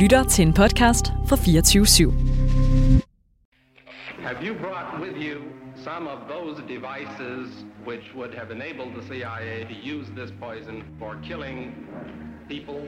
[0.00, 2.10] lytter til en podcast fra 24 /7.
[4.22, 5.36] Have you brought with you
[5.84, 11.10] some of those devices which would have enabled the CIA to use this poison for
[11.28, 11.58] killing
[12.48, 12.80] people?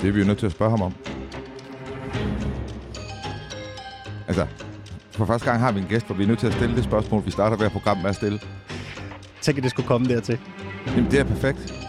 [0.00, 0.94] Det er vi jo nødt til at spørge ham om.
[4.28, 4.46] Altså,
[5.10, 6.84] for første gang har vi en gæst, hvor vi er nødt til at stille det
[6.84, 8.38] spørgsmål, vi starter hver program med at stille.
[9.40, 10.38] Tænk, at det skulle komme dertil.
[10.86, 11.83] Jamen, det er perfekt.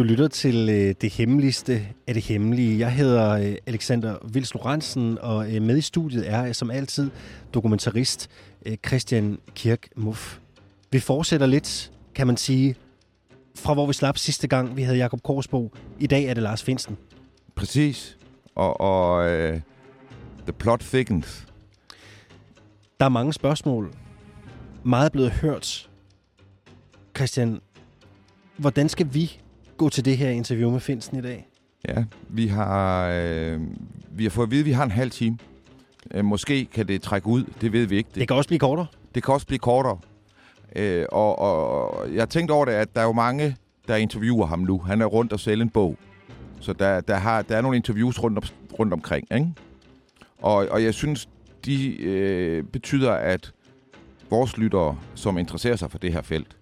[0.00, 2.78] Du lytter til øh, det hemmeligste af det hemmelige.
[2.78, 7.10] Jeg hedder øh, Alexander Vils Lorentzen, og øh, med i studiet er øh, som altid
[7.54, 8.30] dokumentarist
[8.66, 10.38] øh, Christian Kirk Muff.
[10.90, 12.74] Vi fortsætter lidt, kan man sige,
[13.54, 15.72] fra hvor vi slap sidste gang, vi havde Jakob Korsbo.
[15.98, 16.96] I dag er det Lars Finsten.
[17.54, 18.18] Præcis.
[18.54, 19.60] Og, og uh,
[20.42, 21.46] the plot thickens.
[23.00, 23.94] Der er mange spørgsmål.
[24.84, 25.90] Meget er blevet hørt.
[27.16, 27.60] Christian,
[28.56, 29.40] hvordan skal vi
[29.80, 31.48] gå til det her interview med Finsten i dag?
[31.88, 33.60] Ja, vi har, øh,
[34.10, 35.38] vi har fået at vide, at vi har en halv time.
[36.10, 38.10] Øh, måske kan det trække ud, det ved vi ikke.
[38.14, 38.86] Det kan også blive kortere.
[39.14, 39.98] Det kan også blive kortere.
[40.76, 43.56] Øh, og, og jeg har tænkt over det, at der er jo mange,
[43.88, 44.78] der interviewer ham nu.
[44.78, 45.96] Han er rundt og sælger en bog.
[46.60, 48.44] Så der, der, har, der er nogle interviews rundt, om,
[48.78, 49.26] rundt omkring.
[49.34, 49.52] Ikke?
[50.38, 51.28] Og, og jeg synes,
[51.64, 53.52] de øh, betyder, at
[54.30, 56.56] vores lyttere, som interesserer sig for det her felt,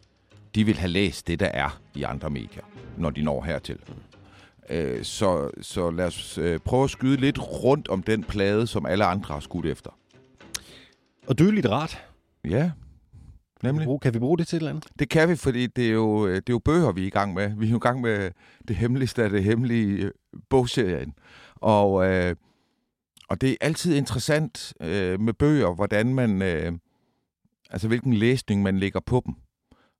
[0.55, 2.63] de vil have læst det, der er i andre medier,
[2.97, 3.79] når de når hertil.
[4.71, 8.87] Øh, så, så lad os øh, prøve at skyde lidt rundt om den plade, som
[8.87, 9.91] alle andre har skudt efter.
[11.27, 12.05] Og du er litterat.
[12.45, 12.71] Ja,
[13.63, 13.85] nemlig.
[13.87, 14.87] Brug- Kan vi bruge det til et eller andet?
[14.99, 17.11] Det kan vi, fordi det er, jo, øh, det er jo bøger, vi er i
[17.11, 17.51] gang med.
[17.57, 18.31] Vi er jo i gang med
[18.69, 20.11] det hemmeligste af det hemmelige øh,
[20.51, 21.15] bogserien.
[21.55, 22.37] Og, øh,
[23.29, 26.73] og det er altid interessant øh, med bøger, hvordan man, øh,
[27.71, 29.35] altså hvilken læsning man lægger på dem.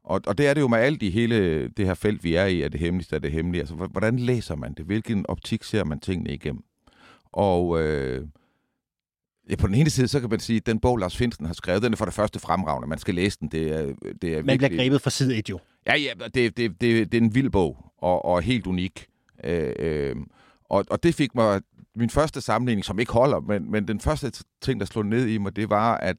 [0.09, 2.45] Og, og det er det jo med alt i hele det her felt, vi er
[2.47, 3.61] i, af det hemmeligste af det hemmelige.
[3.61, 4.85] Altså, hvordan læser man det?
[4.85, 6.63] Hvilken optik ser man tingene igennem?
[7.33, 8.27] Og øh,
[9.51, 11.53] ja, på den ene side, så kan man sige, at den bog, Lars Finsen har
[11.55, 12.89] skrevet, den er for det første fremragende.
[12.89, 13.49] Man skal læse den.
[13.49, 15.59] Det er, det er Man bliver virkelig- grebet fra side 1 jo.
[15.87, 19.07] Ja, ja, det, det, det, det er en vild bog, og, og helt unik.
[19.45, 20.17] Øh, øh,
[20.65, 21.61] og, og det fik mig
[21.97, 24.33] min første sammenligning, som ikke holder, men, men den første
[24.63, 26.17] ting, der slog ned i mig, det var, at,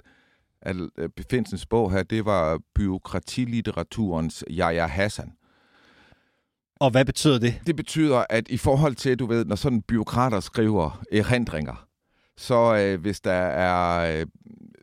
[0.62, 5.32] at øh, Findsens bog her, det var byråkratilitteraturens Yahya Hassan.
[6.80, 7.62] Og hvad betyder det?
[7.68, 11.88] Det betyder, at i forhold til, du ved, når sådan byråkrater skriver erindringer,
[12.38, 14.26] så øh, hvis der er øh,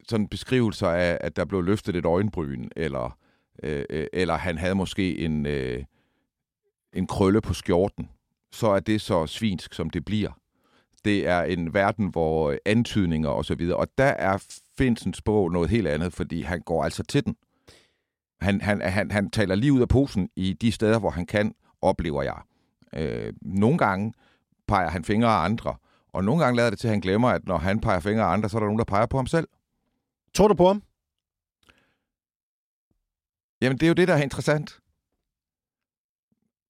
[0.09, 3.19] sådan beskrivelser af, at der blev løftet et øjenbryn, eller,
[3.63, 5.85] øh, øh, eller han havde måske en, øh,
[6.93, 8.09] en krølle på skjorten,
[8.53, 10.31] så er det så svinsk, som det bliver.
[11.05, 14.39] Det er en verden, hvor øh, antydninger og så videre, og der er
[14.79, 17.37] Findsens bog noget helt andet, fordi han går altså til den.
[18.41, 21.55] Han, han, han, han taler lige ud af posen i de steder, hvor han kan,
[21.83, 22.43] oplever jeg.
[22.93, 24.13] Øh, nogle gange
[24.69, 25.77] peger han fingre af andre,
[26.09, 28.33] og nogle gange lader det til, at han glemmer, at når han peger fingre af
[28.33, 29.49] andre, så er der nogen, der peger på ham selv.
[30.35, 30.83] Tror du på ham?
[33.61, 34.81] Jamen, det er jo det, der er interessant.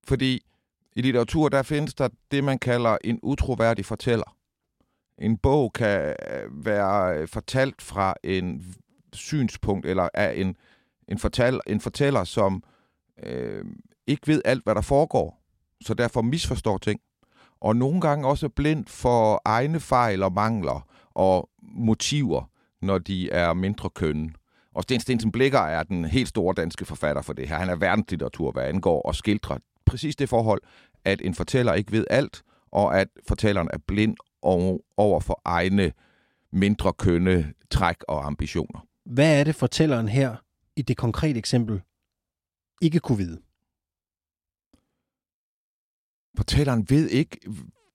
[0.04, 0.40] Fordi
[0.96, 4.35] i litteratur, der findes der det, man kalder en utroværdig fortæller.
[5.18, 6.00] En bog kan
[6.30, 8.74] øh, være øh, fortalt fra en
[9.12, 10.56] synspunkt, eller af en,
[11.08, 12.62] en, fortæller, en fortæller, som
[13.22, 13.64] øh,
[14.06, 15.42] ikke ved alt, hvad der foregår,
[15.82, 17.00] så derfor misforstår ting.
[17.60, 22.50] Og nogle gange også er blind for egne fejl og mangler og motiver,
[22.82, 24.30] når de er mindre kønne.
[24.74, 27.56] Og Sten Stensen Blikker er den helt store danske forfatter for det her.
[27.56, 30.62] Han er verdenslitteratur, hvad angår og skildrer præcis det forhold,
[31.04, 34.16] at en fortæller ikke ved alt, og at fortælleren er blind
[34.96, 35.92] over for egne
[36.52, 38.86] mindre kønne træk og ambitioner.
[39.04, 40.36] Hvad er det, fortælleren her
[40.76, 41.82] i det konkrete eksempel
[42.82, 43.40] ikke kunne vide?
[46.36, 47.40] Fortælleren ved ikke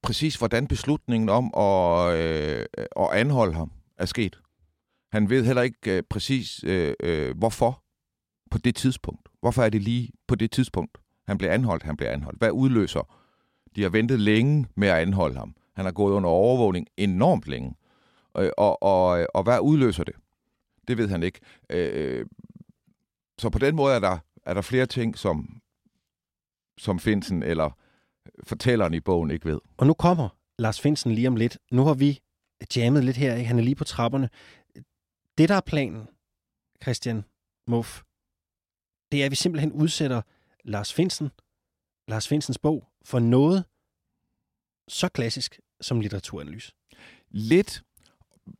[0.03, 4.39] præcis, hvordan beslutningen om at, øh, at anholde ham er sket.
[5.11, 7.83] Han ved heller ikke øh, præcis, øh, øh, hvorfor
[8.51, 9.29] på det tidspunkt.
[9.39, 10.97] Hvorfor er det lige på det tidspunkt,
[11.27, 12.39] han bliver anholdt, han bliver anholdt?
[12.39, 13.17] Hvad udløser?
[13.75, 15.55] De har ventet længe med at anholde ham.
[15.73, 17.75] Han har gået under overvågning enormt længe.
[18.33, 20.15] Og, og, og, og hvad udløser det?
[20.87, 21.39] Det ved han ikke.
[21.69, 22.25] Øh, øh,
[23.37, 25.61] så på den måde er der, er der flere ting, som,
[26.77, 27.77] som Finsen eller
[28.43, 29.59] fortælleren i bogen ikke ved.
[29.77, 30.29] Og nu kommer
[30.59, 31.57] Lars Finsen lige om lidt.
[31.71, 32.19] Nu har vi
[32.75, 33.47] jammet lidt her, ikke?
[33.47, 34.29] Han er lige på trapperne.
[35.37, 36.07] Det, der er planen,
[36.83, 37.23] Christian
[37.67, 38.01] Muff,
[39.11, 40.21] det er, at vi simpelthen udsætter
[40.63, 41.31] Lars Finsen,
[42.07, 43.65] Lars Finsens bog, for noget
[44.91, 46.71] så klassisk som litteraturanalyse.
[47.29, 47.83] Lidt,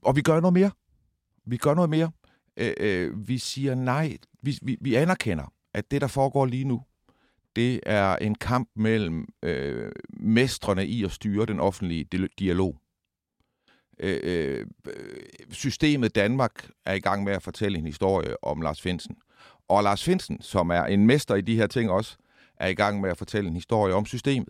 [0.02, 0.72] og vi gør noget mere.
[1.46, 2.12] Vi gør noget mere.
[2.58, 6.82] Øh, øh, vi siger nej vi, vi, vi anerkender, at det, der foregår lige nu,
[7.56, 12.78] det er en kamp mellem øh, mestrene i at styre den offentlige dialog.
[14.00, 14.66] Øh,
[15.50, 19.16] systemet Danmark er i gang med at fortælle en historie om Lars Finsen.
[19.68, 22.18] Og Lars Finsen, som er en mester i de her ting også,
[22.56, 24.50] er i gang med at fortælle en historie om systemet.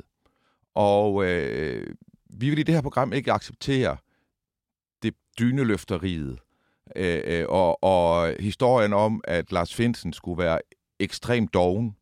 [0.76, 1.88] Og øh,
[2.30, 3.98] vi vil i det her program ikke acceptere
[5.04, 6.40] det dyneløfteriet
[6.96, 10.60] øh, øh, og, og historien om, at Lars Finsen skulle være
[11.00, 11.96] ekstremt doven.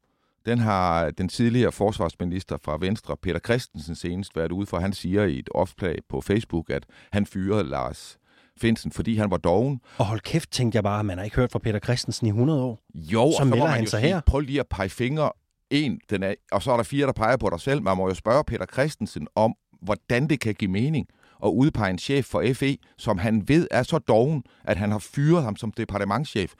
[0.45, 4.79] Den har den tidligere forsvarsminister fra Venstre, Peter Christensen, senest været ude for.
[4.79, 8.17] Han siger i et offplag på Facebook, at han fyrede Lars
[8.61, 9.81] Finsen, fordi han var doven.
[9.97, 12.63] Og hold kæft, tænkte jeg bare, man har ikke hørt fra Peter Christensen i 100
[12.63, 12.79] år.
[12.95, 14.21] Jo, så og så må man jo sige, her.
[14.25, 15.31] prøv lige at pege fingre
[15.69, 17.81] en, den er, og så er der fire, der peger på dig selv.
[17.81, 21.07] Man må jo spørge Peter Christensen om, hvordan det kan give mening
[21.43, 24.99] at udpege en chef for FE, som han ved er så doven, at han har
[24.99, 26.53] fyret ham som departementschef.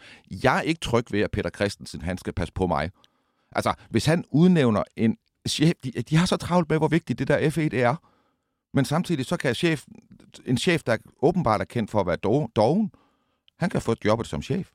[0.44, 2.92] Jeg er ikke tryg ved, at Peter Christensen han skal passe på mig.
[3.52, 5.18] Altså, hvis han udnævner en
[5.48, 7.96] chef, de, de har så travlt med, hvor vigtigt det der F1 er,
[8.74, 9.86] men samtidig så kan chef,
[10.46, 12.92] en chef, der åbenbart er kendt for at være doven,
[13.60, 14.70] han kan få et job som chef.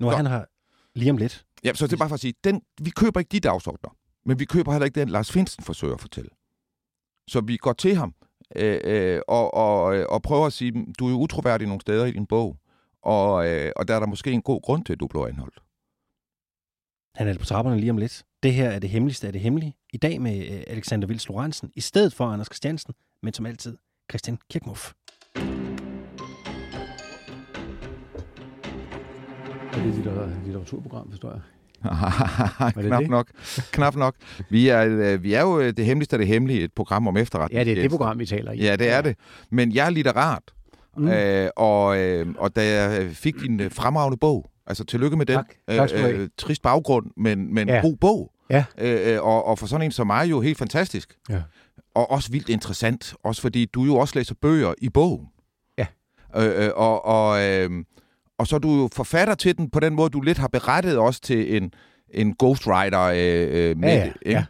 [0.00, 0.46] Nu er han har
[0.94, 1.44] lige om lidt.
[1.64, 4.38] Ja, så det er bare for at sige, den, vi køber ikke de dagsordner, men
[4.38, 6.30] vi køber heller ikke den, Lars Finsen forsøger at fortælle.
[7.28, 8.14] Så vi går til ham
[8.56, 12.12] øh, øh, og, og, og prøver at sige, du er jo utroværdig nogle steder i
[12.12, 12.56] din bog,
[13.02, 15.62] og, øh, og der er der måske en god grund til, at du bliver anholdt.
[17.14, 18.24] Han er på trapperne lige om lidt.
[18.42, 19.74] Det her er det hemmeligste af det hemmelige.
[19.92, 23.76] I dag med øh, Alexander Vils Lorentzen, i stedet for Anders Christiansen, men som altid
[24.10, 24.92] Christian Kirkmuff.
[29.72, 31.40] Er det et litteraturprogram, forstår jeg?
[32.88, 33.10] knap det?
[33.10, 33.26] nok.
[33.72, 34.14] Knap nok.
[34.50, 37.16] Vi er, øh, vi er jo øh, det hemmeligste af det hemmelige, et program om
[37.16, 37.58] efterretning.
[37.58, 38.58] Ja, det er det program, vi taler i.
[38.58, 39.16] Ja, det er det.
[39.50, 40.42] Men jeg er litterat.
[40.96, 41.08] Mm.
[41.08, 45.36] Øh, og, øh, og da jeg fik din øh, fremragende bog, altså tillykke med den.
[45.36, 45.54] Tak.
[45.68, 47.80] tak skal øh, trist baggrund, men, men ja.
[47.80, 48.32] god bog.
[48.50, 48.64] Ja.
[48.78, 51.16] Øh, og, og for sådan en som mig jo helt fantastisk.
[51.28, 51.42] Ja.
[51.94, 55.26] Og også vildt interessant, også fordi du jo også læser bøger i bogen.
[55.78, 55.86] Ja.
[56.36, 57.70] Øh, og, og, øh,
[58.38, 60.98] og så er du jo forfatter til den på den måde, du lidt har berettet
[60.98, 61.72] også til en,
[62.14, 64.44] en ghostwriter øh, øh, med ja, ja, ja.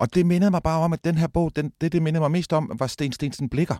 [0.00, 2.30] Og det mindede mig bare om, at den her bog, den, det, det mindede mig
[2.30, 3.74] mest om, var Sten Stensen Blikker.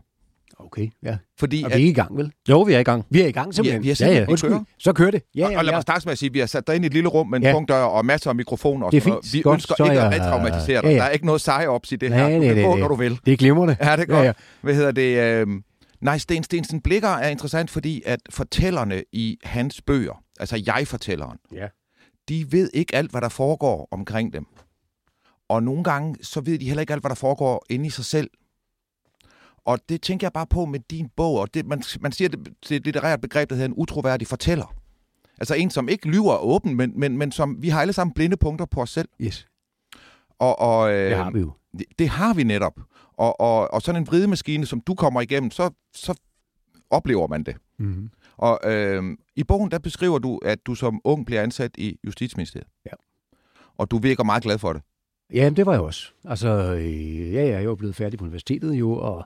[0.58, 1.16] Okay, ja.
[1.38, 2.32] Fordi, og vi er i gang, vel?
[2.48, 3.04] Jo, vi er i gang.
[3.10, 3.82] Vi er i gang simpelthen.
[3.82, 4.48] Ja, vi er simpelthen ja, ja.
[4.48, 4.64] Kører.
[4.78, 5.22] Så kører det.
[5.34, 6.84] Ja, ja, og lad mig starte med at sige, at vi har sat dig ind
[6.84, 7.52] i et lille rum med en ja.
[7.52, 8.90] punktdør og masser af mikrofoner.
[8.90, 9.32] Det er fint.
[9.32, 10.12] Vi Godt, ønsker ikke jeg...
[10.12, 10.88] at retraumatisere dig.
[10.88, 10.96] Ja, ja.
[10.96, 12.38] Der er ikke noget seje-ops i det nej, her.
[12.38, 13.20] Du nej, kan gå, når du vil.
[13.26, 13.76] Det er glimrende.
[13.80, 14.18] Ja, det er godt.
[14.18, 14.32] Ja, ja.
[14.60, 15.18] Hvad hedder det?
[15.18, 15.46] Øh...
[16.02, 21.68] Nej, Sten Stensen Blikker er interessant, fordi at fortællerne i hans bøger, altså jeg-fortælleren, ja.
[22.28, 24.46] de ved ikke alt, hvad der foregår omkring dem.
[25.48, 28.04] Og nogle gange, så ved de heller ikke alt, hvad der foregår inde i sig
[28.04, 28.30] selv.
[29.64, 32.48] Og det tænker jeg bare på med din bog, og det, man, man siger, det,
[32.68, 34.74] det litterært begreb, der hedder en utroværdig fortæller.
[35.38, 38.36] Altså en, som ikke lyver åben, men, men, men som vi har alle sammen blinde
[38.36, 39.08] punkter på os selv.
[39.20, 39.48] Yes.
[40.38, 41.52] Og, og, øh, det har vi jo.
[41.78, 42.80] Det, det har vi netop.
[43.12, 46.14] Og, og, og sådan en vridemaskine, som du kommer igennem, så, så
[46.90, 47.56] oplever man det.
[47.78, 48.10] Mm-hmm.
[48.36, 52.68] Og øh, i bogen, der beskriver du, at du som ung bliver ansat i Justitsministeriet.
[52.86, 52.90] Ja.
[53.78, 54.82] Og du virker meget glad for det.
[55.32, 56.12] Ja, det var jeg også.
[56.24, 59.24] Altså, øh, ja, jeg er jo blevet færdig på universitetet jo, og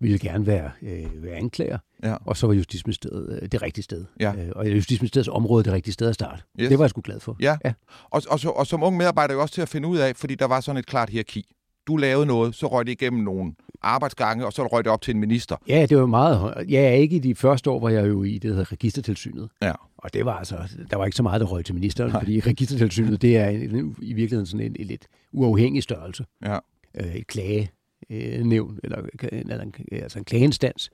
[0.00, 1.78] ville gerne være, øh, være anklager.
[2.02, 2.16] Ja.
[2.24, 4.04] Og så var Justitsministeriet øh, det rigtige sted.
[4.20, 4.34] Ja.
[4.34, 6.42] Øh, og Justitsministeriets område det rigtige sted at starte.
[6.60, 6.68] Yes.
[6.68, 7.36] Det var jeg sgu glad for.
[7.40, 7.72] Ja, ja.
[8.10, 10.34] Og, og, så, og som ung medarbejder jo også til at finde ud af, fordi
[10.34, 11.54] der var sådan et klart hierarki.
[11.86, 15.14] Du lavede noget, så røg det igennem nogle arbejdsgange, og så røg det op til
[15.14, 15.56] en minister.
[15.68, 18.32] Ja, det var meget Jeg er ikke i de første år, hvor jeg jo i
[18.32, 19.48] det, der hedder registertilsynet.
[19.62, 19.72] Ja.
[19.96, 20.56] Og det var altså,
[20.90, 22.20] der var ikke så meget, der røg til ministeren, Nej.
[22.20, 26.24] fordi registertilsynet, det er en, i virkeligheden sådan en, en lidt uafhængig størrelse.
[26.44, 26.58] Ja.
[27.00, 30.90] Øh, et klagenævn, eller, eller en, altså en klageinstans,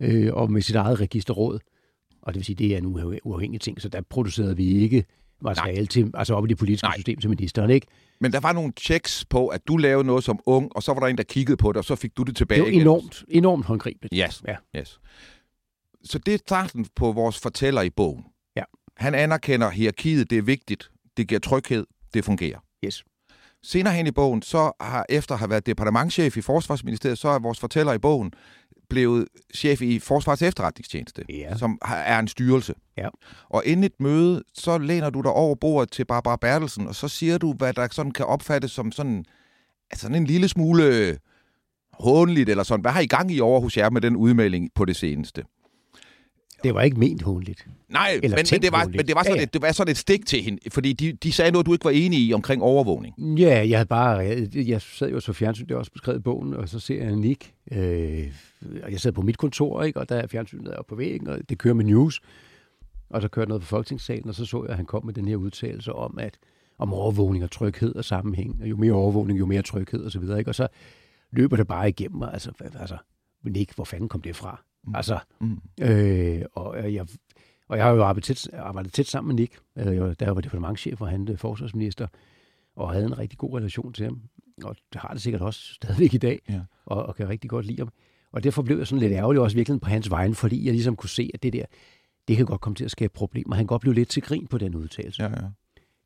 [0.00, 1.58] øh, og med sit eget registerråd.
[2.22, 5.04] Og det vil sige, det er en uafhængig ting, så der producerede vi ikke
[5.42, 6.96] materiale til, altså op i det politiske Nej.
[6.96, 7.86] system til ministeren, ikke?
[8.20, 11.00] Men der var nogle checks på, at du lavede noget som ung, og så var
[11.00, 13.24] der en, der kiggede på det, og så fik du det tilbage Det var enormt,
[13.28, 14.14] enormt håndgribeligt.
[14.16, 14.42] Yes.
[14.48, 14.56] Ja.
[14.76, 15.00] yes.
[16.04, 18.24] Så det er starten på vores fortæller i bogen.
[18.56, 18.62] Ja.
[18.96, 22.58] Han anerkender hierarkiet, det er vigtigt, det giver tryghed, det fungerer.
[22.84, 23.04] Yes.
[23.62, 27.38] Senere hen i bogen, så har efter at have været departementchef i Forsvarsministeriet, så er
[27.38, 28.32] vores fortæller i bogen
[28.90, 31.56] blevet chef i Forsvars efterretningstjeneste, ja.
[31.56, 32.74] som er en styrelse.
[32.96, 33.08] Ja.
[33.48, 37.08] Og inden et møde, så læner du dig over bordet til Barbara Bertelsen, og så
[37.08, 39.24] siger du, hvad der sådan kan opfattes som sådan,
[39.90, 41.18] altså en lille smule
[41.92, 42.80] hånligt, eller sådan.
[42.80, 45.42] Hvad har I gang i over hos jer med den udmelding på det seneste?
[46.64, 47.66] Det var ikke ment hånligt.
[47.88, 49.42] Nej, men, men, det var, men det var, sådan ja, ja.
[49.42, 51.84] Et, det var sådan et stik til hende, fordi de, de sagde noget, du ikke
[51.84, 53.38] var enig i omkring overvågning.
[53.38, 56.22] Ja, jeg havde bare, jeg, jeg sad jo så fjernsyn, det er også beskrevet i
[56.22, 58.26] bogen, og så ser jeg Nick, øh,
[58.82, 61.38] og jeg sad på mit kontor, ikke, og der er fjernsynet er på væggen, og
[61.48, 62.20] det kører med news.
[63.10, 65.28] og så kørte noget på Folketingssalen, og så så jeg, at han kom med den
[65.28, 66.38] her udtalelse om, at
[66.78, 70.50] om overvågning og tryghed og sammenhæng, og jo mere overvågning, jo mere tryghed osv., ikke?
[70.50, 70.68] Og så
[71.30, 72.96] løber det bare igennem mig, altså, altså
[73.52, 74.62] Nick, hvor fanden kom det fra?
[74.84, 74.94] Mm.
[74.94, 75.60] Altså, mm.
[75.80, 77.06] Øh, og jeg
[77.68, 81.00] og jeg har jo arbejdet tæt, arbejdet tæt sammen med Nick, øh, jeg var departementchef,
[81.00, 82.06] og han forsvarsminister,
[82.76, 84.20] og havde en rigtig god relation til ham.
[84.64, 86.60] Og det har det sikkert også stadigvæk i dag, ja.
[86.86, 87.88] og, og kan rigtig godt lide ham.
[88.32, 90.96] Og derfor blev jeg sådan lidt ærgerlig også virkelig på hans vegne, fordi jeg ligesom
[90.96, 91.64] kunne se, at det der,
[92.28, 93.54] det kan godt komme til at skabe problemer.
[93.54, 95.22] Han kan godt blive lidt til grin på den udtalelse.
[95.22, 95.48] Ja, ja.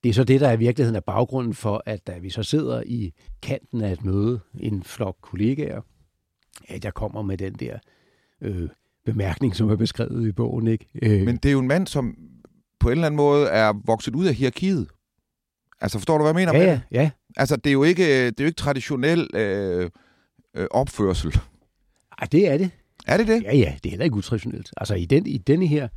[0.04, 2.82] Det er så det, der i virkeligheden er baggrunden for, at da vi så sidder
[2.86, 5.80] i kanten af et møde, en flok kollegaer,
[6.68, 7.78] at jeg kommer med den der
[8.40, 8.68] øh,
[9.04, 10.66] bemærkning, som er beskrevet i bogen.
[10.66, 10.86] Ikke?
[11.02, 11.24] Øh.
[11.24, 12.16] Men det er jo en mand, som
[12.80, 14.88] på en eller anden måde er vokset ud af hierarkiet.
[15.80, 16.82] Altså, forstår du, hvad jeg mener ja, med det?
[16.90, 19.90] Ja, Altså, det er jo ikke, det er jo ikke traditionel øh,
[20.56, 21.38] øh, opførsel.
[22.18, 22.70] Ej, det er det.
[23.06, 23.42] Er det det?
[23.42, 24.72] Ja, ja, det er heller ikke utraditionelt.
[24.76, 25.88] Altså, i, den, i denne her,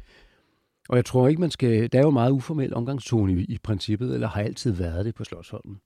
[0.89, 4.13] og jeg tror ikke, man skal, der er jo meget uformel omgangstone i, i princippet,
[4.13, 5.77] eller har altid været det på Slottsholmen.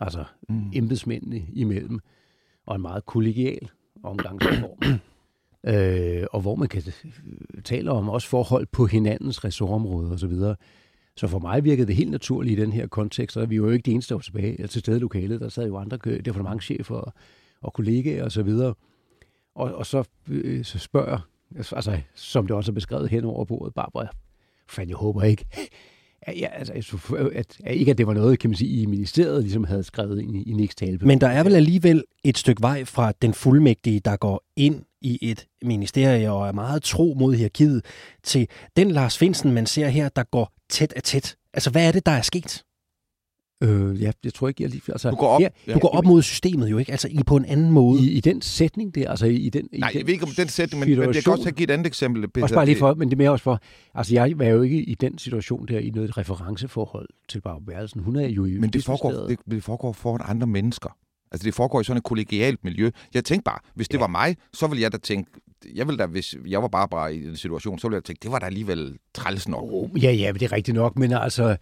[0.00, 0.70] Altså, mm.
[0.74, 2.00] embedsmændene imellem,
[2.66, 3.68] og en meget kollegial
[4.04, 5.00] omgangsform.
[5.74, 10.34] øh, og hvor man kan øh, tale om også forhold på hinandens ressortområde osv.
[10.34, 10.54] Så,
[11.16, 13.72] så for mig virkede det helt naturligt i den her kontekst, og vi var jo
[13.72, 15.40] ikke de eneste, der var tilbage altså til stede i lokalet.
[15.40, 17.12] Der sad jo andre departementchefer og,
[17.60, 18.48] og kollegaer osv.
[18.48, 18.76] Og,
[19.54, 21.18] og, og så, øh, så spørger,
[21.56, 24.06] altså, som det også er beskrevet hen over bordet, Barbara,
[24.68, 25.44] fandt jeg håber ikke,
[26.28, 26.72] Ja, altså,
[27.32, 30.22] at, at, ikke at det var noget, kan man sige, i ministeriet ligesom havde skrevet
[30.22, 30.98] ind i, i Nicks tale.
[31.02, 35.18] Men der er vel alligevel et stykke vej fra den fuldmægtige, der går ind i
[35.22, 37.84] et ministerie og er meget tro mod hierarkiet,
[38.22, 41.36] til den Lars Finsen, man ser her, der går tæt af tæt.
[41.54, 42.64] Altså, hvad er det, der er sket?
[43.62, 44.82] Øh, ja, jeg tror ikke, jeg lige...
[44.88, 45.74] Altså, du går op, ja, ja.
[45.74, 46.92] du går op mod systemet jo, ikke?
[46.92, 48.02] Altså i, på en anden måde.
[48.02, 49.68] I, i den sætning der, altså i den...
[49.72, 51.64] Nej, i den jeg ved ikke om den sætning, men, men jeg kan også give
[51.64, 52.28] et andet eksempel.
[52.28, 52.42] Peter.
[52.42, 53.60] Også bare lige for, men det er mere også for...
[53.94, 58.00] Altså jeg var jo ikke i den situation der i noget referenceforhold til Barbara Bertelsen.
[58.00, 60.96] Hun er jo i Men det foregår, det, det foregår foran andre mennesker.
[61.32, 62.90] Altså det foregår i sådan et kollegialt miljø.
[63.14, 64.00] Jeg tænkte bare, hvis det ja.
[64.00, 65.30] var mig, så ville jeg da tænke,
[65.74, 68.20] jeg ville da, hvis jeg var bare bare i den situation, så ville jeg tænke,
[68.22, 69.62] det var da alligevel træls nok.
[69.62, 71.56] Oh, ja, ja, det er rigtigt nok, men altså,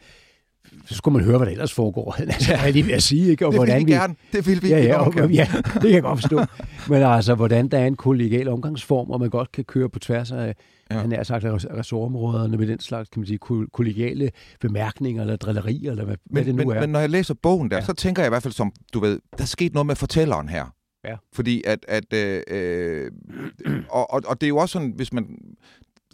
[0.86, 2.12] så skulle man høre, hvad der ellers foregår.
[2.18, 3.46] altså, jeg lige ved at sige, ikke?
[3.46, 4.14] Og det hvordan vil vi gerne.
[4.32, 6.40] Det vil vi ja, ja, og, ja, det kan jeg godt forstå.
[6.88, 10.32] Men altså, hvordan der er en kollegial omgangsform, og man godt kan køre på tværs
[10.32, 10.54] af,
[10.90, 10.98] ja.
[10.98, 13.38] han er sagt, ressortområderne med den slags, kan man sige,
[13.72, 16.80] kollegiale bemærkninger eller drillerier, eller hvad, men, hvad det nu men, er.
[16.80, 17.84] Men når jeg læser bogen der, ja.
[17.84, 20.48] så tænker jeg i hvert fald som, du ved, der er sket noget med fortælleren
[20.48, 20.74] her.
[21.04, 21.16] Ja.
[21.32, 23.10] Fordi at, at øh, øh,
[23.90, 25.26] og, og, og det er jo også sådan, hvis man,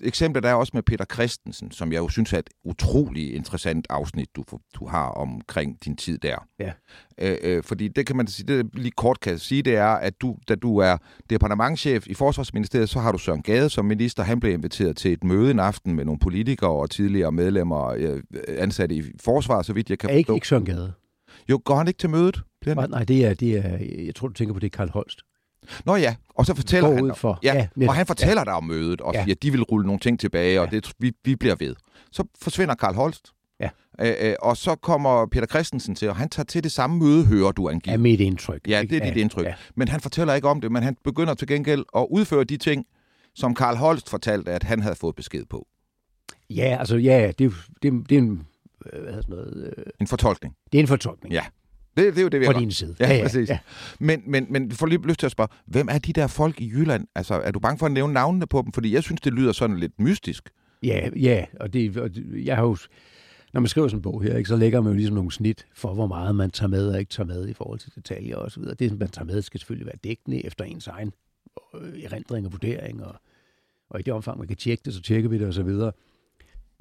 [0.02, 4.28] eksemplet er også med Peter Christensen, som jeg jo synes er et utrolig interessant afsnit,
[4.36, 6.36] du, du har omkring din tid der.
[6.58, 6.72] Ja.
[7.18, 10.20] Øh, øh, fordi det kan man sige, det lige kort kan sige, det er, at
[10.20, 10.96] du, da du er
[11.30, 14.22] departementchef i Forsvarsministeriet, så har du Søren Gade som minister.
[14.22, 18.22] Han blev inviteret til et møde en aften med nogle politikere og tidligere medlemmer øh,
[18.48, 20.18] ansatte i forsvar, så vidt jeg kan forstå.
[20.18, 20.92] Ikke, ikke Søren Gade.
[21.50, 22.42] Jo, går han ikke til mødet?
[22.66, 25.20] Nej, nej, det er, det er, jeg tror, du tænker på det, Karl Holst.
[25.84, 27.38] Nå ja, og så fortæller han, for.
[27.42, 28.44] Ja, ja, og han fortæller ja.
[28.44, 29.24] dig om mødet, og ja.
[29.24, 30.60] siger, at de vil rulle nogle ting tilbage, ja.
[30.60, 31.74] og det, vi, vi bliver ved.
[32.12, 33.70] Så forsvinder Karl Holst, ja.
[34.00, 37.52] øh, og så kommer Peter Christensen til, og han tager til det samme møde, hører
[37.52, 37.92] du angiveligt.
[37.92, 38.60] Ja, mit indtryk.
[38.68, 39.44] Ja, det er dit indtryk.
[39.44, 39.54] Ja.
[39.74, 42.86] Men han fortæller ikke om det, men han begynder til gengæld at udføre de ting,
[43.34, 45.66] som Karl Holst fortalte, at han havde fået besked på.
[46.50, 47.52] Ja, altså ja, det,
[47.82, 48.46] det, det er en,
[48.92, 49.84] øh, hvad sådan noget, øh...
[50.00, 50.54] en fortolkning.
[50.72, 51.32] Det er en fortolkning.
[51.34, 51.44] Ja.
[51.96, 52.96] Det, det er jo det, vi På din side.
[53.00, 53.48] Ja, ja, præcis.
[53.48, 53.58] Ja.
[53.98, 56.68] Men, men, men får lige lyst til at spørge, hvem er de der folk i
[56.68, 57.06] Jylland?
[57.14, 58.72] Altså, er du bange for at nævne navnene på dem?
[58.72, 60.50] Fordi jeg synes, det lyder sådan lidt mystisk.
[60.82, 62.10] Ja, ja, og det, og
[62.44, 62.76] jeg har jo,
[63.52, 65.66] når man skriver sådan en bog her, ikke, så lægger man jo ligesom nogle snit
[65.74, 68.50] for, hvor meget man tager med og ikke tager med i forhold til detaljer og
[68.50, 68.74] så videre.
[68.74, 71.12] Det, man tager med, skal selvfølgelig være dækkende efter ens egen
[71.74, 73.14] øh, erindring og vurdering, og,
[73.90, 75.92] og i det omfang, man kan tjekke det, så tjekker vi det og så videre.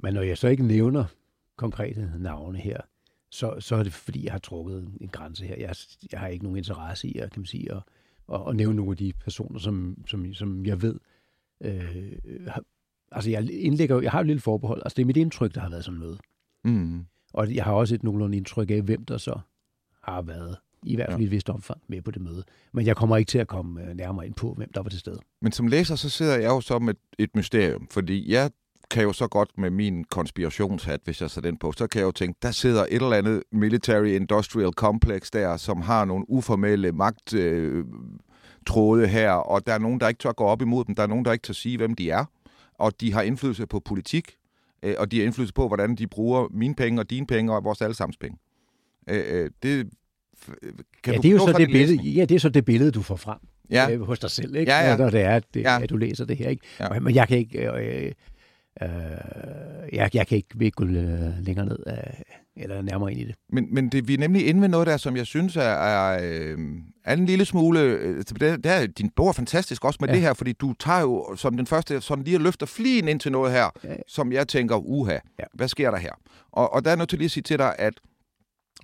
[0.03, 1.05] Men når jeg så ikke nævner
[1.57, 2.77] konkrete navne her,
[3.33, 5.55] så, så er det fordi, jeg har trukket en grænse her.
[5.55, 5.75] Jeg,
[6.11, 7.81] jeg har ikke nogen interesse i at, kan man sige, at,
[8.33, 10.99] at, at nævne nogle af de personer, som, som, som jeg ved.
[11.61, 12.13] Øh,
[12.47, 12.63] har,
[13.11, 14.81] altså, jeg indlægger, jeg har et lille forbehold.
[14.85, 16.19] Altså, det er mit indtryk, der har været sådan noget.
[16.63, 17.05] Mm.
[17.33, 19.39] Og jeg har også et nogenlunde indtryk af, hvem der så
[20.03, 21.23] har været i hvert fald ja.
[21.23, 22.43] i et vist omfang med på det møde.
[22.71, 24.99] Men jeg kommer ikke til at komme øh, nærmere ind på, hvem der var til
[24.99, 25.19] stede.
[25.41, 28.51] Men som læser, så sidder jeg jo som et, et mysterium, fordi jeg
[28.91, 32.05] kan jo så godt med min konspirationshat, hvis jeg sætter den på, så kan jeg
[32.05, 36.91] jo tænke, der sidder et eller andet military industrial complex der, som har nogle uformelle
[36.91, 37.85] magt øh,
[38.67, 41.07] tråde her, og der er nogen, der ikke tør gå op imod dem, der er
[41.07, 42.25] nogen, der ikke tør sige, hvem de er,
[42.73, 44.31] og de har indflydelse på politik,
[44.83, 47.63] øh, og de har indflydelse på, hvordan de bruger mine penge og dine penge og
[47.63, 48.37] vores allesammens penge.
[49.09, 49.89] Øh, øh, det
[51.03, 53.01] kan ja, det er jo så det billede, ja, det er så det billede, du
[53.01, 53.39] får frem
[53.71, 53.91] ja.
[53.91, 54.71] øh, hos dig selv, ikke?
[54.71, 54.97] Ja, ja.
[54.97, 55.81] når det er, det, ja.
[55.81, 56.49] at du læser det her.
[56.49, 56.65] Ikke?
[56.79, 56.99] Ja.
[56.99, 57.71] Men jeg kan ikke...
[57.71, 58.11] Øh,
[58.81, 58.89] Øh,
[59.93, 61.93] jeg, jeg kan ikke, vil ikke gå øh, længere ned øh,
[62.55, 63.35] eller nærmere ind i det.
[63.49, 66.19] Men, men det, vi er nemlig inde ved noget der, som jeg synes er, er,
[66.23, 66.57] øh,
[67.05, 67.79] er en lille smule...
[67.79, 70.13] Øh, det, det er, din bog er fantastisk også med Ja.
[70.13, 73.31] det her, fordi du tager jo som den første sådan lige løfter flien ind til
[73.31, 75.43] noget her, Ja, som jeg tænker, uha, Ja.
[75.53, 76.11] hvad sker der her?
[76.51, 77.93] Og, og der er nødt til lige at sige til dig, at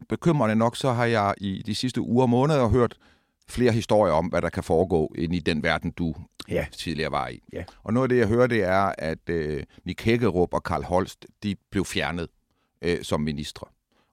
[0.09, 2.95] bekymrende nok, så har jeg i de sidste uger og måneder hørt
[3.49, 6.15] flere historier om, hvad der kan foregå inde i den verden, du
[6.49, 6.65] Ja.
[6.71, 7.39] tidligere var i.
[7.53, 7.63] Ja.
[7.83, 11.25] Og noget af det, jeg hører, det er, at øh, Nick Hækkerup og Karl Holst,
[11.43, 12.27] de blev fjernet
[12.81, 13.67] øh, som ministre.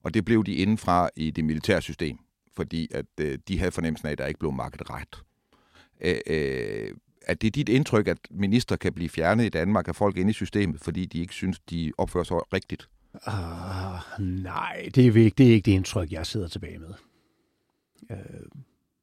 [0.04, 2.18] Og det blev de indenfra i det militære system,
[2.56, 5.22] fordi at øh, de havde fornemmelsen af, at der ikke blev makket ret.
[6.00, 6.90] Øh, øh,
[7.26, 10.32] er det dit indtryk, at minister kan blive fjernet i Danmark af folk inde i
[10.32, 12.88] systemet, fordi de ikke synes, de opfører sig rigtigt?
[13.26, 16.94] Uh, nej, det er, ikke, det er ikke det indtryk, jeg sidder tilbage med.
[18.10, 18.16] Uh,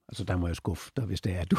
[0.09, 1.55] altså, der må jeg skuffe dig, hvis det er, du...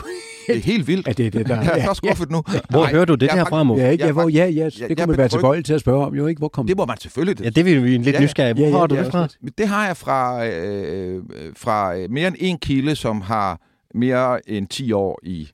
[0.47, 1.09] Det er helt vildt.
[1.09, 1.61] er det det, der...
[1.63, 2.43] Jeg er så skuffet nu.
[2.71, 3.77] Hvor Nej, hører du det jeg er her fakt- fra, Mo?
[3.77, 4.03] Ja, ikke?
[4.03, 5.75] Jeg Ja, er hvor, ja, ja, jeg- det jeg kunne er man være tilbøjelig til
[5.75, 6.39] at spørge om, jo ikke?
[6.39, 7.45] Hvor kom Det må man selvfølgelig.
[7.45, 8.25] Ja, det vil vi en lidt Ja, ja.
[8.25, 8.55] nysgerrige.
[8.55, 9.29] Hvor Ja, ja, har du ja, det fra?
[9.59, 11.23] Det har jeg fra, øh,
[11.57, 13.61] fra øh, mere end en kilde, som har
[13.95, 15.49] mere end 10 år i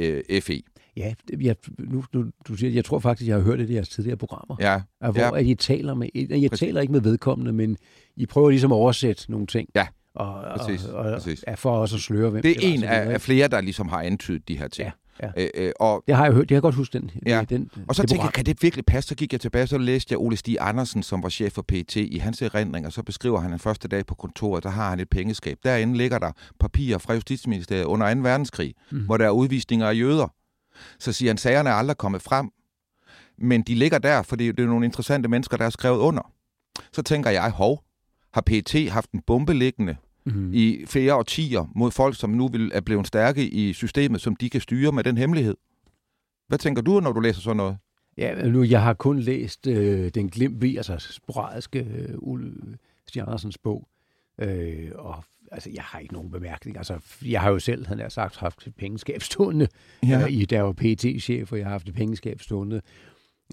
[0.00, 0.60] øh, FE.
[0.96, 3.74] Ja, det- jeg, nu, nu, du siger, jeg tror faktisk, jeg har hørt det i
[3.74, 4.56] jeres tidligere programmer.
[4.60, 5.26] Ja, Ja, hvor ja.
[5.26, 5.38] ja.
[5.38, 6.08] at I taler med,
[6.50, 6.60] Præcis.
[6.60, 7.76] taler ikke med vedkommende, men
[8.16, 9.68] I prøver ligesom at oversætte nogle ting.
[9.74, 11.44] Ja, og, og, præcis, og, præcis.
[11.46, 13.88] er for også at sløre, hvem det er var, en af, af flere, der ligesom
[13.88, 14.86] har antydet de her ting.
[14.86, 14.90] Ja,
[15.36, 17.10] Øh, øh, og, Det har jeg hørt, det har jeg godt huske den.
[17.26, 17.44] Ja.
[17.48, 19.08] den og så det tænkte jeg, kan det virkelig passe?
[19.08, 21.96] Så gik jeg tilbage, så læste jeg Ole Stig Andersen, som var chef for PET,
[21.96, 25.00] i hans erindring, og så beskriver han den første dag på kontoret, der har han
[25.00, 25.58] et pengeskab.
[25.64, 28.20] Derinde ligger der papirer fra Justitsministeriet under 2.
[28.20, 29.04] verdenskrig, mm.
[29.04, 30.28] hvor der er udvisninger af jøder.
[30.98, 32.50] Så siger han, sagerne er aldrig kommet frem,
[33.38, 36.32] men de ligger der, fordi det er nogle interessante mennesker, der er skrevet under.
[36.92, 37.84] Så tænker jeg, hov,
[38.34, 40.50] har PET haft en bombe liggende Mhm.
[40.54, 44.50] i flere årtier mod folk, som nu vil, er blevet stærke i systemet, som de
[44.50, 45.56] kan styre med den hemmelighed.
[46.48, 47.76] Hvad tænker du, når du læser sådan noget?
[48.16, 52.52] Ja, nu, jeg har kun læst øh, den glimtvi, altså sporadiske øh, Ole
[53.08, 53.88] Stig Andersens bog,
[54.38, 56.76] øh, og altså, jeg har ikke nogen bemærkning.
[56.76, 59.68] Altså, jeg har jo selv, han har sagt, haft et pengeskab stående,
[60.02, 60.08] Ja.
[60.08, 60.24] ja.
[60.24, 62.80] øh, i, der var PT-chef, og jeg har haft et pengeskab stående,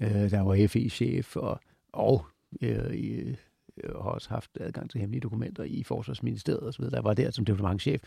[0.02, 1.60] øh, der var FE-chef, og,
[1.92, 2.26] og
[2.62, 3.34] øh,
[3.76, 6.94] i, jeg har også haft adgang til hemmelige dokumenter i Forsvarsministeriet og så videre.
[6.96, 8.00] Der var der som departementchef.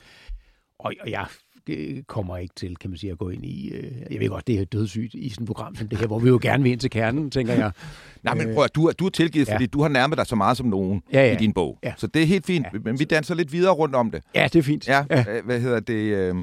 [0.80, 1.28] Og, og jeg
[1.70, 3.70] øh, kommer ikke til, kan man sige, at gå ind i...
[3.70, 6.20] Øh, jeg ved godt, det er dødssygt i sådan et program som det her, hvor
[6.20, 7.72] vi jo gerne vil ind til kernen, tænker jeg.
[8.24, 9.56] Nej, men Øh, prøv at du, du er tilgivet, ja.
[9.56, 11.34] fordi du har nærmet dig så meget som nogen Ja, ja.
[11.34, 11.80] i din bog.
[11.84, 11.94] Ja.
[11.98, 12.80] Så det er helt fint, Ja.
[12.84, 14.24] men vi danser lidt videre rundt om det.
[14.36, 14.88] Ja, det er fint.
[14.88, 15.24] Ja, ja.
[15.28, 15.42] ja.
[15.42, 15.94] hvad hedder det?
[15.94, 16.36] Øh...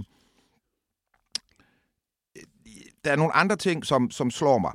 [3.05, 4.73] Der er nogle andre ting, som, som slår mig.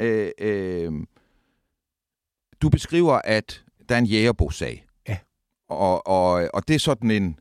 [0.00, 0.92] Øh, øh...
[2.62, 4.84] Du beskriver, at der er en jægerbosag.
[5.08, 5.16] Ja.
[5.68, 7.36] Og, og, og det er sådan en...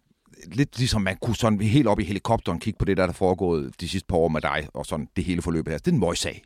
[0.52, 3.82] Lidt ligesom man kunne sådan helt op i helikopteren kigge på det, der er foregået
[3.82, 5.78] de sidste par år med dig, og sådan det hele forløbet her.
[5.78, 6.42] Det er en møgssag.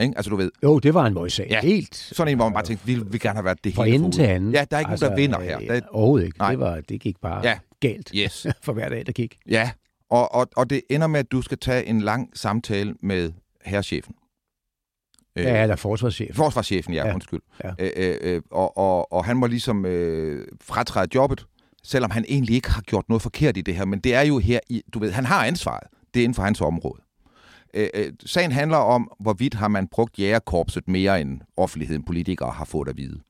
[0.00, 0.12] Ikke?
[0.16, 1.46] Altså du ved, Jo, det var en møgssag.
[1.50, 1.60] Ja.
[1.60, 1.96] Helt.
[1.96, 4.10] sådan en, hvor man bare tænkte, vi vil gerne have været det Fra hele ende
[4.10, 4.52] til anden.
[4.52, 5.60] Ja, der er ikke altså, nogen, der vinder her.
[5.62, 6.38] øh, Der, Overhovedet ikke.
[6.38, 6.50] Nej.
[6.50, 7.48] Det, var, det gik bare Ja.
[7.50, 7.58] ja.
[7.80, 8.46] galt yes.
[8.62, 9.38] for hver dag, der gik.
[9.48, 9.70] Ja,
[10.10, 13.32] og, og, og det ender med, at du skal tage en lang samtale med
[13.64, 14.14] herrechefen.
[15.36, 16.34] Øh, Ja, eller forsvarschef.
[16.36, 17.14] Forsvarschefen, ja, ja.
[17.14, 17.40] Undskyld.
[17.64, 17.70] Ja.
[17.78, 21.46] Øh, øh, øh, og, og, og han må ligesom øh, fratræde jobbet,
[21.82, 23.84] selvom han egentlig ikke har gjort noget forkert i det her.
[23.84, 25.86] Men det er jo her, i, du ved, han har ansvaret.
[26.14, 27.02] Det er inden for hans område.
[27.74, 32.64] Øh, øh, sagen handler om, hvorvidt har man brugt jægerkorpset mere end offentligheden, politikere har
[32.64, 33.20] fået at vide.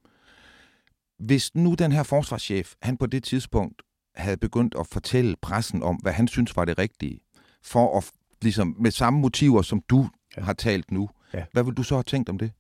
[1.18, 3.82] Hvis nu den her forsvarschef, han på det tidspunkt
[4.14, 7.18] havde begyndt at fortælle pressen om, hvad han synes var det rigtige,
[7.64, 8.10] for at
[8.42, 10.08] ligesom med samme motiver, som du.
[10.36, 10.42] Ja.
[10.42, 11.44] har talt nu, Ja.
[11.52, 12.52] hvad vil du så have tænkt om det?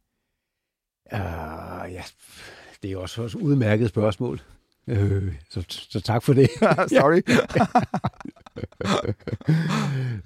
[1.12, 1.18] Uh,
[1.92, 2.02] ja,
[2.82, 4.40] det er også et udmærket spørgsmål.
[4.86, 6.48] Øh, så, så tak for det.
[6.98, 7.22] Sorry.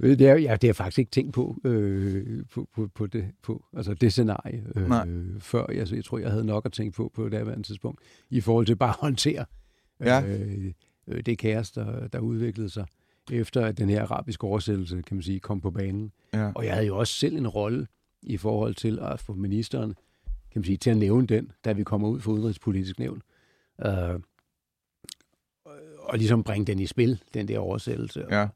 [0.19, 3.25] det, er, ja, det har jeg faktisk ikke tænkt på, øh, på, på, på, det,
[3.43, 5.07] på altså det scenarie øh, Nej.
[5.41, 5.67] før.
[5.67, 8.67] Altså, jeg tror, jeg havde nok at tænke på på det daværende tidspunkt, i forhold
[8.67, 9.45] til bare at håndtere
[10.01, 10.23] Ja.
[10.27, 10.73] øh,
[11.09, 12.87] øh, det kaos, der, der udviklede sig
[13.33, 16.13] efter at den her arabiske oversættelse, kan man sige, kom på banen.
[16.35, 16.53] ja.
[16.55, 17.87] Og jeg havde jo også selv en rolle
[18.27, 19.95] i forhold til at få ministeren
[20.53, 23.23] kan man sige, til at nævne den, da vi kommer ud for udenrigspolitisk nævn.
[23.87, 24.21] Øh,
[25.99, 28.25] og ligesom bringe den i spil, den der oversættelse.
[28.31, 28.49] ja.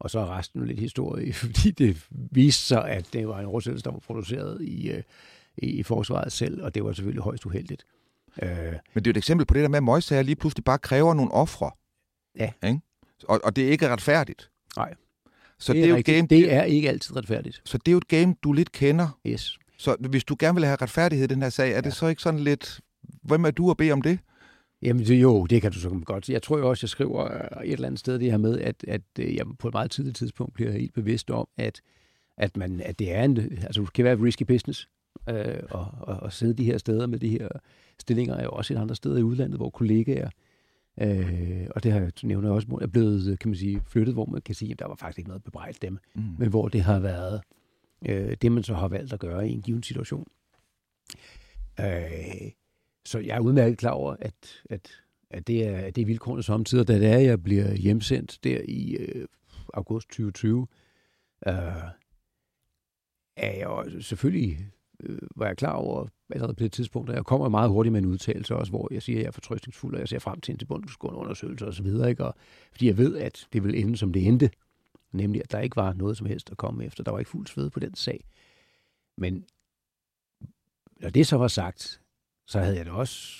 [0.00, 3.84] Og så er resten lidt historie, fordi det viste sig, at det var en oversættelse,
[3.84, 5.02] der var produceret i, øh,
[5.56, 7.86] i, i forsvaret selv, og det var selvfølgelig højst uheldigt.
[8.42, 8.48] Øh,
[8.94, 11.14] Men det er et eksempel på det der med, at møgsager lige pludselig bare kræver
[11.14, 11.70] nogle ofre.
[12.38, 12.52] Ja.
[12.68, 12.80] Ikke?
[13.28, 14.50] Og, og det er ikke retfærdigt.
[14.76, 14.94] Nej.
[15.58, 17.62] Så det, det, er jo et game, det er ikke altid retfærdigt.
[17.64, 19.18] så det er jo et game, du lidt kender.
[19.26, 19.58] Yes.
[19.78, 21.80] Så hvis du gerne vil have retfærdighed i den her sag, er ja.
[21.80, 22.80] det så ikke sådan lidt...
[23.22, 24.18] Hvem er du at bede om det?
[24.82, 26.28] Jamen det, jo, det kan du så godt.
[26.28, 28.84] Jeg tror jo også, jeg skriver øh, et eller andet sted det her med, at,
[28.88, 31.80] at øh, jeg på et meget tidligt tidspunkt bliver helt bevidst om, at,
[32.36, 34.88] at, man, at det er en, altså det kan være risky business.
[35.28, 37.48] øh, og, og, og sidde de her steder med de her
[38.00, 40.32] stillinger, er jo også et andet sted i udlandet, hvor kollegaer, øh,
[41.70, 44.54] og det har jeg nævnt også, er blevet, kan man sige, flyttet, hvor man kan
[44.54, 46.22] sige, at der var faktisk ikke noget bebrejdt dem, mm.
[46.38, 47.40] men hvor det har været
[48.08, 50.26] øh, det, man så har valgt at gøre i en given situation.
[51.80, 52.50] Øh,
[53.04, 54.90] så jeg er udmærket klar over, at, at,
[55.30, 58.60] at det er, at det er vilkårene samtidig, da det er, jeg bliver hjemsendt der
[58.68, 59.26] i øh,
[59.74, 60.66] august 2020,
[61.46, 61.54] øh,
[63.36, 64.58] er jeg selvfølgelig
[65.00, 68.02] øh, var jeg klar over allerede på det tidspunkt, og jeg kommer meget hurtigt med
[68.02, 70.52] en udtalelse også, hvor jeg siger, at jeg er fortrøstningsfuld, og jeg ser frem til
[70.52, 72.24] en tilbundsgående undersøgelse osv., ikke?
[72.24, 72.34] Og,
[72.72, 74.50] fordi jeg ved, at det vil ende, som det endte,
[75.12, 77.04] nemlig at der ikke var noget som helst at komme efter.
[77.04, 78.24] Der var ikke fuld sved på den sag.
[79.16, 79.44] Men
[81.00, 82.00] når det så var sagt,
[82.46, 83.38] så havde jeg det også,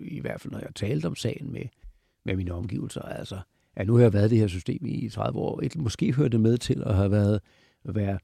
[0.00, 1.64] i hvert fald når jeg talte om sagen med,
[2.24, 3.40] med mine omgivelser, altså,
[3.76, 6.38] at nu har jeg været i det her system i 30 år, et, måske hørte
[6.38, 7.40] med til at have været,
[7.84, 8.18] at være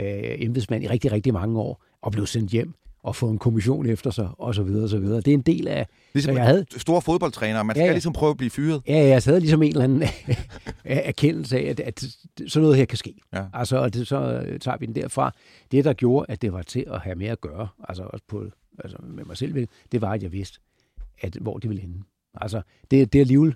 [0.00, 2.74] øh, embedsmand i rigtig, rigtig mange år, og blev sendt hjem
[3.06, 5.20] og få en kommission efter sig, og så videre, og så videre.
[5.20, 5.86] Det er en del af...
[6.14, 6.66] Ligesom jeg havde...
[6.76, 7.92] store fodboldtræner, man skal ja, ja.
[7.92, 8.82] ligesom prøve at blive fyret.
[8.88, 10.02] Ja, jeg havde ligesom en eller anden
[10.84, 12.04] erkendelse af, at, at
[12.46, 13.14] sådan noget her kan ske.
[13.32, 13.44] Ja.
[13.52, 15.32] Altså, og det, så tager vi den derfra.
[15.72, 18.44] Det, der gjorde, at det var til at have mere at gøre, altså også på,
[18.78, 20.58] altså med mig selv, det var, at jeg vidste,
[21.20, 22.02] at, hvor det ville ende.
[22.34, 23.54] Altså, det, det er alligevel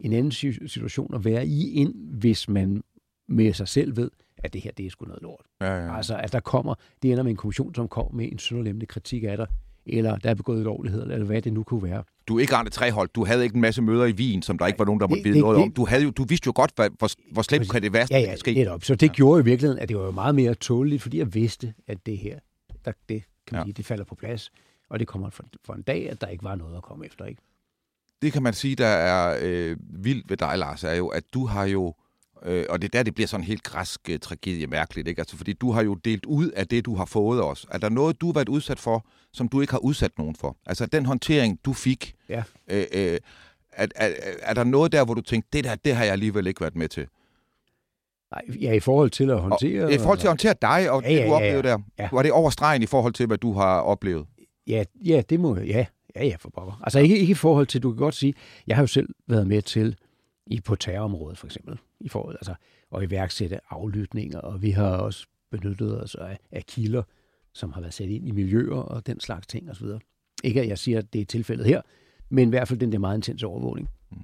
[0.00, 0.32] en anden
[0.68, 2.82] situation at være i, ind, hvis man
[3.28, 4.10] med sig selv ved,
[4.44, 5.44] at det her, det er sgu noget lort.
[5.60, 5.96] Ja, ja.
[5.96, 9.24] Altså, at der kommer, det ender med en kommission, som kommer med en sønderlemmende kritik
[9.24, 9.46] af dig,
[9.86, 12.02] eller der er begået ulovlighed, eller hvad det nu kunne være.
[12.28, 13.08] Du er ikke Arne Trehold.
[13.14, 15.24] Du havde ikke en masse møder i Wien, som der ikke var nogen, der måtte
[15.24, 15.72] vide noget om.
[15.72, 18.20] Du, havde jo, du vidste jo godt, hvad, hvor, hvor slemt kan det værste ja,
[18.20, 18.54] ja, ske.
[18.54, 18.84] Netop.
[18.84, 19.12] Så det ja.
[19.12, 22.18] gjorde i virkeligheden, at det var jo meget mere tåleligt, fordi jeg vidste, at det
[22.18, 22.38] her,
[22.84, 23.64] der, det, kan man ja.
[23.64, 24.50] sige, det falder på plads.
[24.90, 27.24] Og det kommer for, for en dag, at der ikke var noget at komme efter.
[27.24, 27.42] Ikke?
[28.22, 31.46] Det kan man sige, der er øh, vildt ved dig, Lars, er jo, at du
[31.46, 31.94] har jo
[32.44, 35.20] Øh, og det er der, det bliver sådan helt græsk uh, tragedie mærkeligt, ikke?
[35.20, 37.66] Altså, fordi du har jo delt ud af det, du har fået os.
[37.70, 40.56] Er der noget, du har været udsat for, som du ikke har udsat nogen for?
[40.66, 42.42] Altså, den håndtering, du fik, ja.
[42.70, 43.18] øh, øh,
[43.72, 44.10] er, er,
[44.42, 46.76] er der noget der, hvor du tænkte, det der, det har jeg alligevel ikke været
[46.76, 47.06] med til?
[48.30, 49.84] Nej, ja, i forhold til at håndtere...
[49.84, 51.78] Og, I forhold til at håndtere dig og ja, det, du ja, oplevede ja, der.
[51.98, 52.08] Ja.
[52.12, 54.26] Var det over stregen i forhold til, hvad du har oplevet?
[54.66, 55.86] Ja, ja det må ja.
[56.16, 56.80] Ja, ja, for pokker.
[56.82, 58.34] Altså ikke, ikke i forhold til, du kan godt sige,
[58.66, 59.96] jeg har jo selv været med til
[60.46, 62.54] i på terrorområdet for eksempel, i forhold, altså,
[62.90, 67.02] og iværksætte aflytninger, og vi har også benyttet os af, af kilder,
[67.52, 69.86] som har været sat ind i miljøer og den slags ting osv.
[70.44, 71.82] Ikke at jeg siger, at det er tilfældet her,
[72.28, 73.88] men i hvert fald den der meget intense overvågning.
[74.10, 74.16] Mm.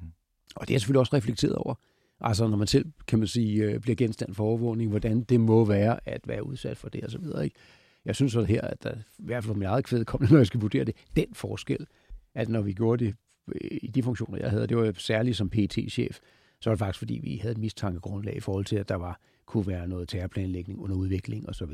[0.57, 1.75] Og det er selvfølgelig også reflekteret over.
[2.21, 5.65] Altså når man selv, kan man sige, øh, bliver genstand for overvågning, hvordan det må
[5.65, 7.45] være at være udsat for det og så videre.
[7.45, 7.57] Ikke?
[8.05, 10.47] Jeg synes også her, at der, i hvert fald for mit eget kvæde, når jeg
[10.47, 11.87] skal vurdere det, den forskel,
[12.35, 13.15] at når vi gjorde det
[13.49, 16.19] Øh, i de funktioner, jeg havde, det var særligt som PT-chef,
[16.61, 19.21] så var det faktisk, fordi vi havde et mistankegrundlag i forhold til, at der var,
[19.47, 21.73] kunne være noget terrorplanlægning under udvikling osv.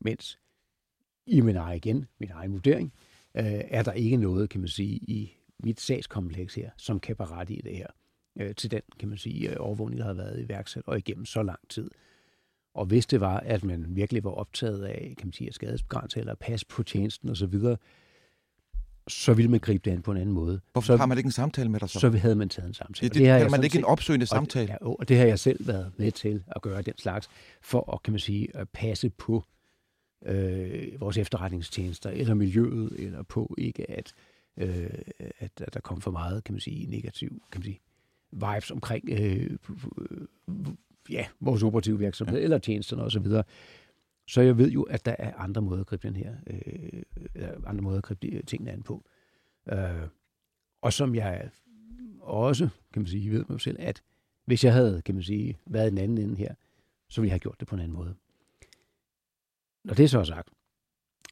[0.00, 0.38] Mens
[1.26, 2.92] i min egen igen, min egen vurdering,
[3.34, 7.16] øh, er der ikke noget, kan man sige, i mit sagskompleks her, som kan
[7.48, 7.86] i det her
[8.40, 11.42] øh, til den, kan man sige, øh, overvågning, der har været iværksat og igennem så
[11.42, 11.90] lang tid.
[12.74, 16.20] Og hvis det var, at man virkelig var optaget af, kan man sige, at skadesbegrænse
[16.20, 17.54] eller passe på tjenesten osv.,
[19.08, 20.60] så ville man gribe det an på en anden måde.
[20.72, 22.00] Hvorfor så, har man ikke en samtale med dig så?
[22.00, 23.08] Så havde man taget en samtale.
[23.08, 24.82] Det, det, det har man ikke set, en opsøgende samtale?
[24.82, 27.28] Og, og det har jeg selv været med til at gøre den slags,
[27.62, 29.44] for at, kan man sige, at passe på
[30.26, 34.12] øh, vores efterretningstjenester, eller miljøet, eller på ikke at,
[34.56, 34.90] øh,
[35.38, 37.80] at, at der kom for meget, kan man sige, negativ, kan man sige,
[38.32, 39.50] vibes omkring øh,
[41.10, 42.44] ja, vores operative virksomhed, ja.
[42.44, 43.26] eller tjenesterne osv.,
[44.28, 47.02] så jeg ved jo, at der er andre måder at gribe den her, øh,
[47.66, 49.04] andre måder at gribe øh, tingene an på.
[49.72, 50.08] Øh,
[50.82, 51.50] og som jeg
[52.20, 54.02] også, kan man sige, ved mig selv, at
[54.44, 56.54] hvis jeg havde, kan man sige, været en anden ende her,
[57.08, 58.14] så ville jeg have gjort det på en anden måde.
[59.84, 60.48] Når det så er sagt,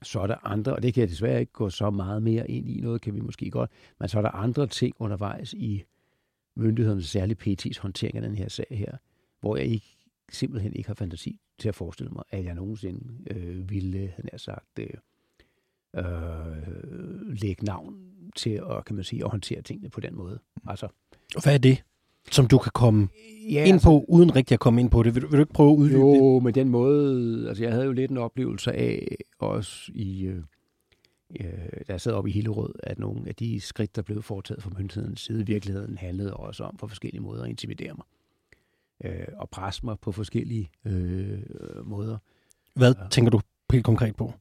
[0.02, 2.68] så er der andre, og det kan jeg desværre ikke gå så meget mere ind
[2.68, 5.84] i, noget kan vi måske godt, men så er der andre ting undervejs i
[6.54, 8.96] myndighedernes, særligt PT's håndtering af den her sag her,
[9.40, 9.96] hvor jeg ikke,
[10.30, 14.38] simpelthen ikke har fantasi til at forestille mig, at jeg nogensinde øh, ville, han har
[14.38, 14.86] sagt, øh,
[15.96, 17.94] øh, lægge navn
[18.36, 20.38] til at, kan man sige, at håndtere tingene på den måde.
[20.66, 20.86] Altså,
[21.36, 21.82] og hvad er det,
[22.30, 23.08] som du kan komme
[23.50, 25.14] ja, ind på, altså, uden rigtig at komme ind på det?
[25.14, 26.18] Vil, vil du ikke prøve at uddybe jo, det?
[26.18, 30.42] Jo, med den måde, altså jeg havde jo lidt en oplevelse af, også i, øh,
[31.40, 31.46] øh,
[31.88, 34.70] da jeg sad oppe i Hillerød, at nogle af de skridt, der blev foretaget fra
[34.78, 38.04] myndighedens side, i virkeligheden handlede også om på forskellige måder at intimidere mig
[39.04, 41.38] øh, og presse mig på forskellige øh,
[41.84, 42.18] måder.
[42.74, 43.08] Hvad ja.
[43.10, 43.40] tænker du
[43.72, 44.32] helt konkret på?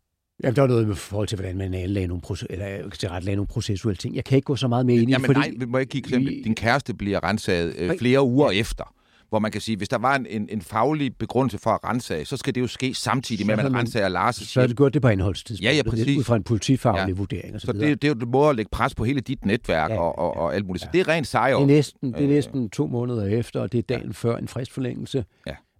[0.44, 3.26] Jamen, der er noget med forhold til, hvordan man anlagde nogle, proces- eller til ret
[3.26, 4.16] nogle processuelle ting.
[4.16, 5.12] Jeg kan ikke gå så meget med ind i det.
[5.12, 5.40] Jamen, fordi...
[5.40, 6.44] nej, må jeg give eksempel.
[6.44, 8.60] Din kæreste bliver renset øh, flere uger ja.
[8.60, 8.95] efter.
[9.30, 12.26] Hvor man kan sige, hvis der var en, en, en faglig begrundelse for at rense
[12.26, 14.78] så skal det jo ske samtidig med, at man man- renser Lars' Så er det
[14.78, 15.72] gjort det på indholdstidspunktet.
[15.72, 16.18] Ja, ja, præcis.
[16.18, 17.08] Ud fra en politifaglig Ja.
[17.08, 17.14] ja.
[17.14, 19.20] vurdering og så, Så det, det er jo en måde at lægge pres på hele
[19.22, 20.82] dit netværk Ja, og, og, og alt muligt.
[20.84, 20.98] Så ja.
[21.00, 21.56] det er rent sejr.
[21.56, 22.30] Det er næsten, det er Øh.
[22.30, 25.26] næsten to måneder efter, og det er dagen før en fristforlængelse.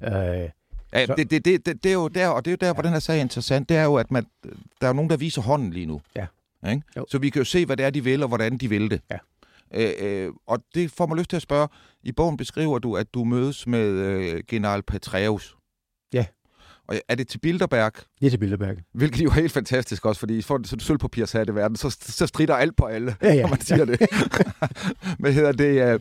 [0.02, 0.44] Ja.
[0.44, 0.50] Øh,
[0.94, 2.82] Ja, det, det, det, det, det er jo der, og det er jo der, hvor
[2.84, 4.26] den her sag er interessant, det er jo, at man,
[4.82, 6.02] der er nogen, der viser hånden lige nu.
[6.16, 6.26] Ja.
[6.70, 6.82] Ikke?
[6.98, 7.06] Jo.
[7.12, 9.02] Så vi kan jo se, hvad det er, de vil, og hvordan de vil det.
[9.12, 9.18] Ja.
[9.74, 11.68] Øh, øh, og det får mig lyst til at spørge,
[12.04, 15.56] i bogen beskriver du, at du mødes med øh, general Petraeus.
[16.14, 16.26] Ja.
[16.88, 18.78] Og er det til Bilderberg, det er til Bilderberg.
[18.94, 22.56] hvilket jo er helt fantastisk også, fordi for sådan sølvpapirshat i verden, så, så strider
[22.56, 23.42] alt på alle, Ja, ja.
[23.42, 24.00] når man siger det.
[25.20, 25.82] Hvad hedder det?
[25.82, 26.00] Øh,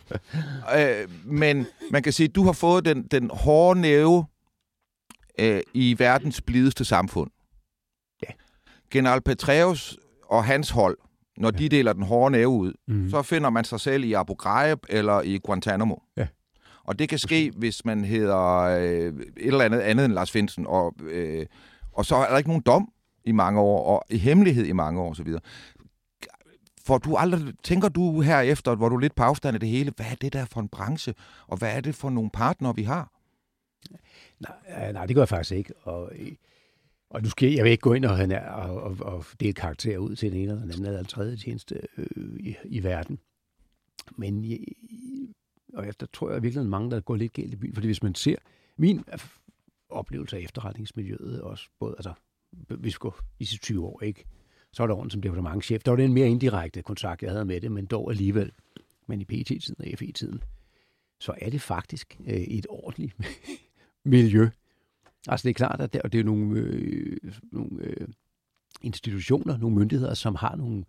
[1.03, 4.27] øh, men man kan sige, at du har fået den, den hårde næve
[5.39, 7.31] øh, i verdens blideste samfund.
[8.23, 8.33] Ja.
[8.91, 10.99] General Petraeus og hans hold,
[11.39, 11.59] når ja.
[11.59, 13.11] de deler den hårde næve ud, Mm.
[13.11, 15.95] så finder man sig selv i Abu Ghraib eller i Guantanamo.
[16.17, 16.27] Ja.
[16.85, 20.67] Og det kan ske, hvis man hedder øh, et eller andet andet end Lars Finsen,
[20.67, 21.47] og, øh,
[21.93, 22.89] og så er der ikke nogen dom
[23.25, 25.29] i mange år, og i hemmelighed i mange år osv.
[26.87, 29.93] For du aldrig, tænker du herefter, hvor du er lidt på afstand af det hele,
[29.97, 31.15] hvad er det der for en branche,
[31.47, 33.11] og hvad er det for nogle partnere, vi har?
[34.41, 35.73] Nej, nej, det gør jeg faktisk ikke.
[35.83, 36.13] Og,
[37.15, 39.25] og nu skal jeg, jeg vil ikke gå ind og, han er- og, og, og
[39.41, 42.57] dele karakterer ud til den ene eller den anden eller den tredje tjeneste øh, i,
[42.65, 43.19] i verden.
[44.17, 44.59] Men øh, jeg,
[45.75, 47.75] og efter tror jeg virkelig, at mange, der går lidt galt i byen.
[47.75, 48.37] Fordi hvis man ser
[48.77, 49.05] min
[49.89, 52.13] oplevelse af efterretningsmiljøet, også både, altså,
[52.69, 54.25] hvis vi går i 20 år, ikke?
[54.73, 55.83] så var der rundt som departementchef.
[55.83, 58.53] Der var det en mere indirekte kontakt, jeg havde med det, men dog alligevel.
[59.07, 60.43] Men i PT-tiden og FE-tiden,
[61.21, 63.15] så er det faktisk øh, et ordentligt
[64.05, 64.49] miljø.
[65.29, 67.17] Altså det er klart, at det, og det er nogle, øh,
[67.53, 68.09] nogle øh,
[68.83, 70.85] institutioner, nogle myndigheder, som har nogle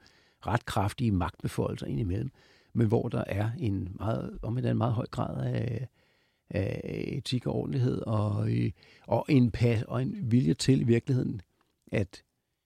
[0.47, 2.31] ret kraftige magtbefoldelser indimellem,
[2.73, 5.87] men hvor der er en meget, om en meget høj grad af,
[6.49, 6.81] af
[7.17, 8.71] etik og ordentlighed, og, øh,
[9.07, 11.41] og, en pas, og en vilje til i virkeligheden
[11.91, 12.23] at,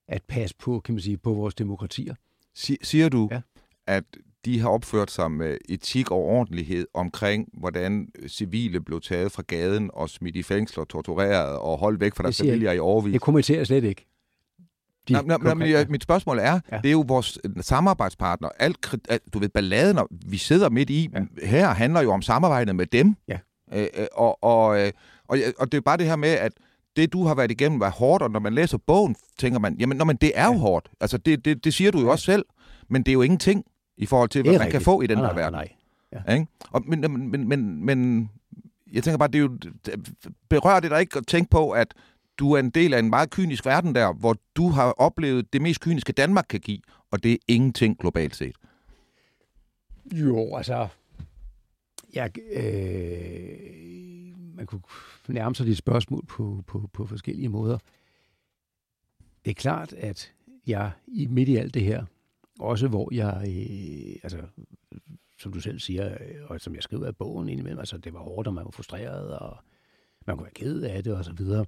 [0.07, 2.15] at passe på, kan man sige, på vores demokratier.
[2.53, 3.29] Si- siger du.
[3.31, 3.41] Ja.
[3.87, 4.03] at
[4.45, 9.89] de har opført sig med etik og ordentlighed omkring, hvordan civile blev taget fra gaden
[9.93, 13.13] og smidt i fængsler, tortureret og holdt væk fra deres familier i overvis?
[13.13, 14.05] Det kommenterer slet ikke.
[15.07, 16.77] De Nå, nå, nå, men jeg, mit spørgsmål er, ja.
[16.77, 18.49] Det er jo vores øh, samarbejdspartner.
[18.59, 18.95] Alt,
[19.33, 21.09] du ved, balladen, vi sidder midt i,
[21.41, 21.47] ja.
[21.47, 23.15] Her handler jo om samarbejdet med dem.
[23.27, 23.39] Ja.
[23.73, 24.91] Øh, øh, og, og, øh,
[25.27, 26.51] og, og det er bare det her med, at
[26.95, 29.97] det, du har været igennem, var hårdt, og når man læser bogen, tænker man, jamen,
[29.97, 30.57] nå, men det er jo Ja.
[30.57, 30.89] hårdt.
[31.01, 32.11] Altså, det, det, det siger du jo Ja.
[32.11, 32.45] også selv,
[32.89, 33.63] men det er jo ingenting
[33.99, 34.83] i forhold til, hvad man kan rigtigt.
[34.83, 35.71] få i den nej, her nej, verden.
[36.11, 36.47] Nej, Ikke?
[36.71, 38.29] Og, men, men, men, men, men
[38.93, 39.57] jeg tænker bare, det er jo,
[40.49, 41.93] berører det dig ikke at tænke på, at
[42.39, 45.61] du er en del af en meget kynisk verden der, hvor du har oplevet det
[45.61, 46.79] mest kyniske, Danmark kan give,
[47.11, 48.55] og det er ingenting globalt set.
[50.13, 50.87] Jo, altså...
[52.13, 53.49] Jeg, øh,
[54.55, 54.81] man kunne
[55.27, 57.77] nærme sig dit spørgsmål på, på, på forskellige måder.
[59.45, 60.31] Det er klart, at
[60.67, 62.05] jeg i midt i alt det her,
[62.59, 64.37] også hvor jeg, øh, altså,
[65.39, 68.19] som du selv siger, øh, og som jeg skriver i bogen indimellem, altså det var
[68.19, 69.57] hårdt, og man var frustreret, og
[70.27, 71.65] man kunne være ked af det, og så videre.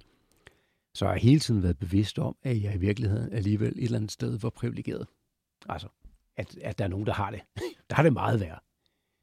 [0.94, 4.12] Så har hele tiden været bevidst om, at jeg i virkeligheden alligevel et eller andet
[4.12, 5.06] sted var privilegeret.
[5.68, 5.88] Altså,
[6.36, 7.40] at, at der er nogen, der har det.
[7.90, 8.58] der har det meget værre.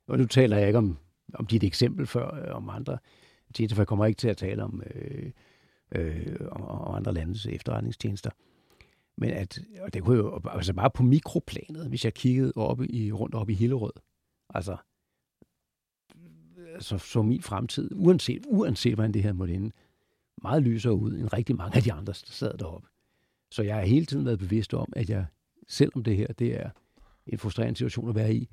[0.08, 0.98] Og nu taler jeg ikke om,
[1.34, 2.98] om dit eksempel før, øh, om andre
[3.54, 5.32] tjenester, for jeg kommer ikke til at tale om, øh,
[5.92, 8.32] øh, om, om andre landes efterretningstjenester.
[9.20, 13.12] Men at, og det kunne jo, altså bare på mikroplanet, hvis jeg kiggede op i,
[13.12, 13.94] rundt op i Hillerød,
[14.50, 14.78] altså,
[16.80, 19.72] så, så min fremtid, uanset, uanset hvordan det her måtte ende,
[20.42, 22.88] meget lysere ud end rigtig mange af de andre, der sad deroppe.
[23.52, 25.26] Så jeg har hele tiden været bevidst om, at jeg,
[25.68, 26.70] selvom det her det er
[27.28, 28.50] en frustrerende situation at være i,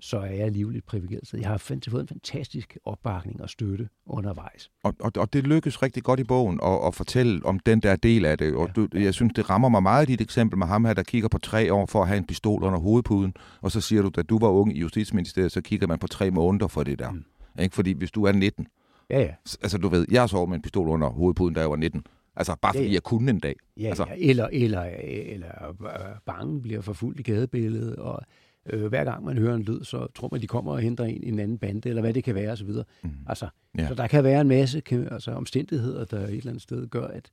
[0.00, 1.26] så er jeg livligt privilegeret.
[1.28, 4.70] Så jeg har fået en fantastisk opbakning og støtte undervejs.
[4.82, 7.96] Og, og, og det lykkes rigtig godt i bogen at, at fortælle om den der
[7.96, 8.54] del af det.
[8.54, 11.28] Og du, jeg synes, det rammer mig meget dit eksempel med ham her, der kigger
[11.28, 13.34] på tre år for at have en pistol under hovedpuden.
[13.60, 16.30] Og så siger du, da du var ung i Justitsministeriet, så kigger man på tre
[16.30, 17.10] måneder for det der.
[17.10, 17.24] Mm.
[17.62, 17.74] Ikke?
[17.74, 18.66] Fordi hvis du er 19,
[19.10, 19.34] Ja, ja.
[19.62, 22.06] altså du ved, jeg sovet med en pistol under hovedpuden, da jeg var 19.
[22.36, 22.94] Altså bare fordi Ja, ja.
[22.94, 23.54] jeg kunne en dag.
[23.76, 24.14] Ja, Altså- ja.
[24.18, 24.82] Eller, eller,
[25.26, 28.20] eller øh, bange bliver forfulgt i gadebilledet, og
[28.68, 31.22] øh, hver gang man hører en lyd, så tror man, de kommer og henter en,
[31.22, 32.70] en anden bande, eller hvad det kan være, osv.
[33.02, 33.10] Mm.
[33.28, 33.48] Altså,
[33.78, 33.88] Ja.
[33.88, 37.06] Så der kan være en masse kan, altså, omstændigheder, der et eller andet sted gør,
[37.06, 37.30] at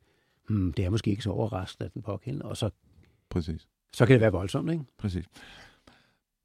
[0.49, 2.69] hmm, det er måske ikke så overraskende, at den pågældende, og så,
[3.29, 3.67] Præcis.
[3.93, 4.83] så kan det være voldsomt, ikke?
[4.97, 5.25] Præcis.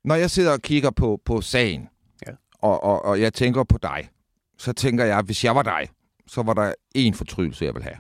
[0.05, 1.89] Når jeg sidder og kigger på, på sagen,
[2.27, 2.33] Ja.
[2.59, 4.09] og, og, og jeg tænker på dig,
[4.59, 5.89] så tænker jeg, at hvis jeg var dig,
[6.27, 7.97] så var der én fortrydelse, jeg vil have.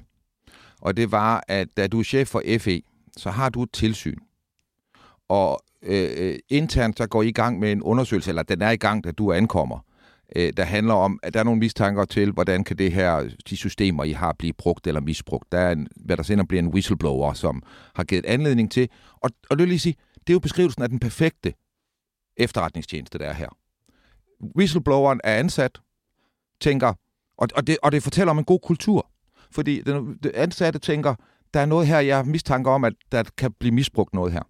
[0.80, 2.82] Og det var, at da du er chef for FE,
[3.16, 4.18] så har du et tilsyn.
[5.28, 8.70] Og Øh, øh, internt så går I i gang med en undersøgelse, eller den er
[8.70, 9.78] i gang, da du ankommer,
[10.36, 13.56] øh, der handler om, at der er nogle mistanker til, hvordan kan det her, de
[13.56, 15.52] systemer, I har, blive brugt eller misbrugt.
[15.52, 17.62] Der er en, hvad der senere bliver en whistleblower, som
[17.94, 18.88] har givet anledning til.
[19.14, 21.54] Og, og det vil lige sige, det er jo beskrivelsen af den perfekte
[22.36, 23.48] efterretningstjeneste, der er her.
[24.56, 25.80] Whistlebloweren er ansat,
[26.60, 26.94] tænker,
[27.38, 29.10] og, og, det, og det fortæller om en god kultur.
[29.50, 31.14] Fordi den, den ansatte tænker,
[31.54, 34.42] der er noget her, jeg har mistanke om, at der kan blive misbrugt noget her.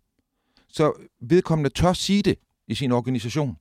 [0.68, 3.56] Så vedkommende tør sige det i sin organisation.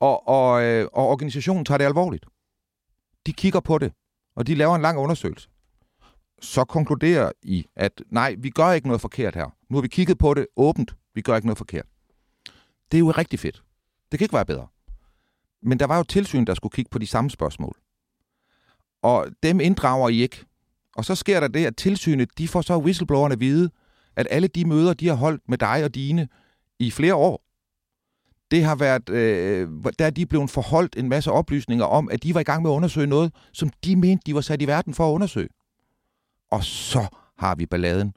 [0.00, 2.26] Og, og, øh, og organisationen tager det alvorligt.
[3.26, 3.92] De kigger på det,
[4.36, 5.48] og de laver en lang undersøgelse.
[6.40, 9.50] Så konkluderer I, at nej, vi gør ikke noget forkert her.
[9.68, 10.96] Nu har vi kigget på det åbent.
[11.14, 11.86] Vi gør ikke noget forkert.
[12.92, 13.62] Det er jo rigtig fedt.
[14.12, 14.66] Det kan ikke være bedre.
[15.62, 17.76] Men der var jo tilsyn, der skulle kigge på de samme spørgsmål.
[19.02, 20.44] Og dem inddrager I ikke.
[20.96, 23.70] Og så sker der det, at tilsynet, de får så whistleblowerne at vide,
[24.16, 26.28] at alle de møder, de har holdt med dig og dine
[26.78, 27.42] i flere år,
[28.50, 29.68] det har været, øh,
[29.98, 32.70] der er de blevet forholdt en masse oplysninger om, at de var i gang med
[32.70, 35.48] at undersøge noget, som de mente, de var sat i verden for at undersøge.
[36.50, 37.06] Og så
[37.38, 38.14] har vi balladen.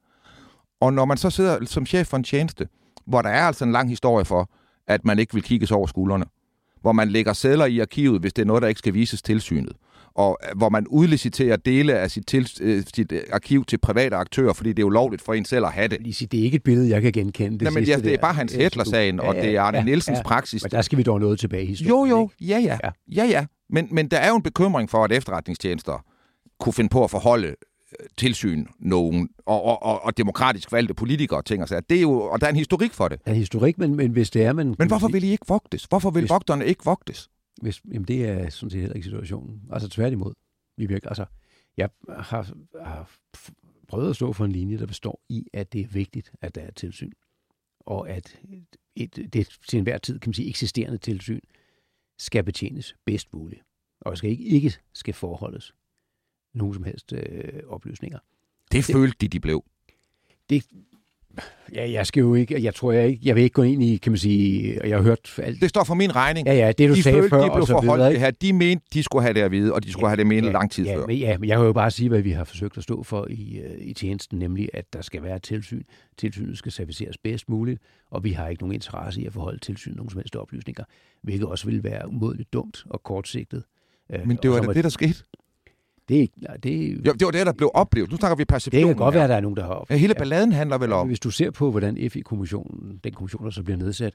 [0.82, 2.68] Og når man så sidder som chef for en tjeneste,
[3.06, 4.50] hvor der er altså en lang historie for,
[4.88, 6.26] at man ikke vil kigges over skuldrene,
[6.82, 9.74] hvor man lægger sædler i arkivet, hvis det er noget, der ikke skal vises tilsynet,
[10.16, 14.16] og øh, hvor man udliciterer dele af sit, til, øh, sit øh, arkiv til private
[14.16, 16.02] aktører, fordi det er ulovligt for en selv at have det.
[16.02, 17.52] Lige sige, det er ikke et billede, jeg kan genkende.
[17.52, 20.18] Det, Nej, men ja, det er bare Hans Hætler-sagen, og det er Arne ja, Nielsens
[20.18, 20.64] ja, praksis.
[20.64, 22.10] Men der skal vi dog noget tilbage i historien.
[22.10, 22.78] Jo, jo, ja, ja.
[22.84, 22.92] ja.
[23.16, 23.46] ja, ja.
[23.70, 26.06] Men, men der er jo en bekymring for, at efterretningstjenester
[26.60, 27.56] kunne finde på at forholde
[28.18, 31.82] tilsyn nogen, og, og, og, og demokratisk valgte politikere og ting og sager.
[31.90, 33.20] Det er jo, og der er en historik for det.
[33.26, 34.54] Der er en historik, men, men hvis det er...
[34.54, 35.84] Man, men hvorfor vil I ikke vogtes?
[35.84, 37.30] Hvorfor vil hvis, vogterne ikke vogtes?
[37.62, 39.62] Hvis, jamen det er sådan set heller ikke situationen.
[39.72, 40.34] Altså tværtimod.
[40.78, 41.26] Vi virker, altså,
[41.78, 43.12] jeg har, har
[43.88, 46.62] prøvet at stå for en linje, der består i, at det er vigtigt, at der
[46.62, 47.12] er tilsyn.
[47.80, 48.40] Og at
[48.96, 51.40] et, det til enhver tid, kan man sige, eksisterende tilsyn
[52.18, 53.62] skal betjenes bedst muligt.
[54.02, 55.76] Og skal ikke, ikke skal forholdes
[56.54, 58.20] nogen som helst øh, oplysninger.
[58.72, 59.64] Det, det følte de, de blev.
[60.50, 60.66] Det,
[61.76, 63.98] Ja, jeg skal jo ikke, jeg tror jeg ikke, jeg vil ikke gå ind i,
[63.98, 65.62] kan man sige, og jeg har hørt alt.
[65.62, 66.48] Det står for min regning.
[66.48, 67.42] Ja, ja, det du de sagde følte, før.
[67.42, 68.32] De blev forholdt det her.
[68.32, 70.44] De mente, de skulle have det at vide, og de skulle ja, have det med
[70.44, 71.06] ja, lang tid ja, før.
[71.08, 73.28] Men, ja, men jeg kan jo bare sige, hvad vi har forsøgt at stå for
[73.30, 75.84] i, uh, i tjenesten, nemlig at der skal være tilsyn.
[76.18, 79.96] Tilsynet skal serviceres bedst muligt, og vi har ikke nogen interesse i at forholde tilsyn
[79.96, 80.84] nogen som helst oplysninger,
[81.22, 83.64] hvilket også vil være umådeligt dumt og kortsigtet.
[84.10, 85.24] Uh, men det var det, det, der skete.
[86.10, 88.12] Det, er ikke, nej, det, jo, det var det, der blev oplevet.
[88.12, 88.80] Nu snakker vi perception.
[88.80, 89.98] Det kan godt være, at der er nogen, der har oplevet.
[89.98, 91.08] Ja, hele balladen handler vel om.
[91.08, 94.14] Hvis du ser på, hvordan FI-kommissionen, den kommission, der så bliver nedsat,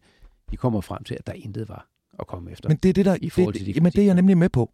[0.51, 2.69] de kommer frem til, at der intet var at komme efter.
[2.69, 4.39] Men det er det, der, i forhold det, til de jamen, det er jeg nemlig
[4.39, 4.71] med på.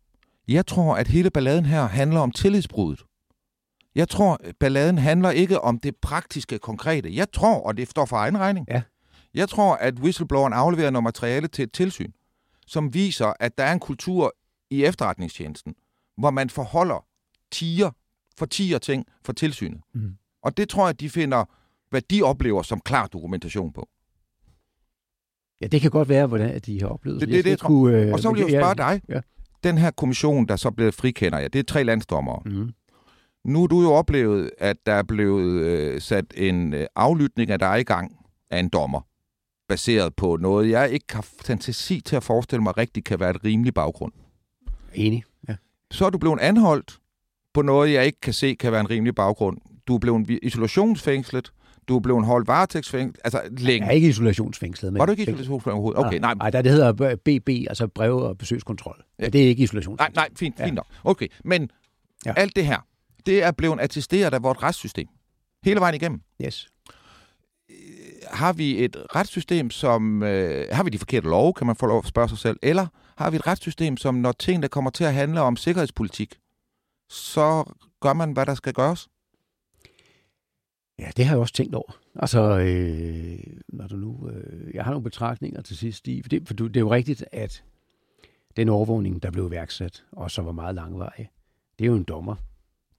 [0.48, 3.04] Jeg tror, at hele balladen her handler om tillidsbruddet.
[3.94, 7.16] Jeg tror, balladen handler ikke om det praktiske, konkrete.
[7.16, 8.82] Jeg tror, og det står for egen regning, ja.
[9.34, 12.12] jeg tror, at whistlebloweren afleverer noget materiale til et tilsyn,
[12.66, 14.34] som viser, at der er en kultur
[14.70, 15.74] i efterretningstjenesten,
[16.16, 17.06] hvor man forholder
[17.52, 17.90] tiger,
[18.38, 19.80] for tiger ting for tilsynet.
[19.94, 20.16] Mm.
[20.42, 21.44] Og det tror jeg, de finder,
[21.90, 23.88] hvad de oplever som klar dokumentation på.
[25.60, 27.28] Ja, det kan godt være, hvordan de har oplevet det.
[27.28, 29.00] Det, det, det kunne, øh, og så vil jeg jo spørge dig.
[29.08, 29.20] Ja.
[29.64, 32.42] Den her kommission, der så blev frikender, ja, det er tre landsdommere.
[32.44, 32.72] Mm.
[33.44, 37.58] Nu har du jo oplevet, at der er blevet øh, sat en øh, aflytning af
[37.58, 38.16] dig i gang
[38.50, 39.00] af en dommer,
[39.68, 43.44] baseret på noget, jeg ikke har fantasi til at forestille mig rigtig kan være et
[43.44, 44.12] rimeligt baggrund.
[44.94, 45.24] Enig.
[45.94, 46.98] Så er du blevet anholdt
[47.54, 49.58] på noget, jeg ikke kan se kan være en rimelig baggrund.
[49.86, 51.52] Du er blevet isolationsfængslet,
[51.88, 53.86] du er blevet holdt varetægtsfængslet, altså længe.
[53.86, 54.92] Jeg er ikke isolationsfængslet.
[54.92, 56.06] Men Var du ikke isolationsfængslet overhovedet?
[56.06, 56.34] Okay, nej.
[56.34, 59.04] Nej, det hedder BB, altså brev- og besøgskontrol.
[59.18, 59.28] Ja.
[59.28, 60.16] Det er ikke isolationsfængslet.
[60.16, 60.74] Nej, nej, fint, fint ja.
[60.74, 60.86] nok.
[61.04, 61.70] Okay, men
[62.26, 62.32] ja.
[62.36, 62.78] alt det her,
[63.26, 65.06] det er blevet attesteret af vores retssystem.
[65.64, 66.20] Hele vejen igennem.
[66.44, 66.68] Yes.
[68.30, 70.22] Har vi et retssystem, som...
[70.22, 72.56] Øh, har vi de forkerte love, kan man få lov at spørge sig selv?
[72.62, 76.38] Eller har vi et retssystem, som når ting, der kommer til at handle om sikkerhedspolitik,
[77.08, 79.08] så gør man, hvad der skal gøres?
[80.98, 81.92] Ja, det har jeg også tænkt over.
[82.16, 84.28] Altså, øh, når du nu...
[84.28, 86.22] Øh, jeg har nogle betragtninger til sidst i...
[86.22, 87.64] For det, for det er jo rigtigt, at
[88.56, 91.30] den overvågning, der blev iværksat, og så var meget langvarig,
[91.78, 92.34] det er jo en dommer.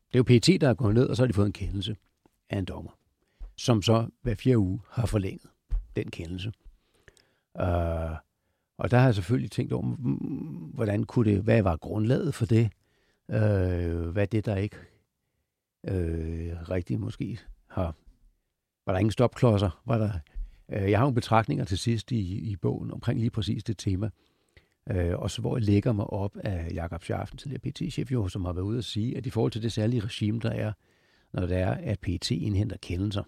[0.08, 1.96] Det er jo PET, der er gået ned, og så har de fået en kendelse
[2.50, 2.92] af en dommer,
[3.56, 5.50] som så hver fjerde uge har forlænget
[5.96, 6.52] den kendelse.
[7.60, 8.16] Øh,
[8.78, 9.84] og der har jeg selvfølgelig tænkt over,
[10.74, 12.70] hvordan kunne det, hvad var grundlaget for det?
[13.30, 14.78] Øh, hvad det, der ikke
[15.88, 17.96] øh, rigtig måske har...
[18.86, 19.82] Var der ingen stopklodser?
[19.86, 20.12] Var der,
[20.70, 24.10] øh, jeg har nogle betragtninger til sidst i, i bogen omkring lige præcis det tema.
[24.90, 28.46] Øh, og så hvor jeg lægger mig op af Jakob Scharfen, tidligere PT-chef, jo, som
[28.46, 30.74] har været ude at sige, at i forhold til det særlige regime, der er,
[31.34, 33.24] når det er, at PT indhenter kendelser,